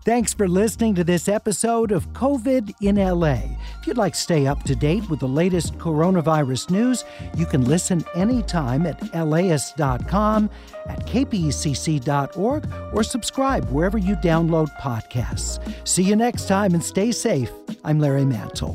Thanks 0.05 0.35
for 0.35 0.47
listening 0.47 0.95
to 0.97 1.05
this 1.05 1.29
episode 1.29 1.91
of 1.91 2.13
COVID 2.13 2.75
in 2.83 2.97
LA. 2.97 3.39
If 3.81 3.87
you'd 3.87 3.97
like 3.97 4.13
to 4.13 4.19
stay 4.19 4.47
up 4.47 4.63
to 4.65 4.77
date 4.77 5.09
with 5.09 5.21
the 5.21 5.29
latest 5.29 5.79
coronavirus 5.79 6.69
news, 6.71 7.05
you 7.39 7.47
can 7.47 7.65
listen 7.65 8.05
anytime 8.15 8.85
at 8.85 9.27
laist.com, 9.27 10.51
at 10.87 11.07
kpcc.org, 11.07 12.69
or 12.93 13.03
subscribe 13.03 13.65
wherever 13.71 13.97
you 13.97 14.15
download 14.17 14.69
podcasts. 14.79 15.59
See 15.89 16.03
you 16.03 16.17
next 16.17 16.49
time 16.49 16.75
and 16.75 16.85
stay 16.85 17.11
safe. 17.11 17.51
I'm 17.83 17.99
Larry 17.99 18.27
Mantle. 18.27 18.75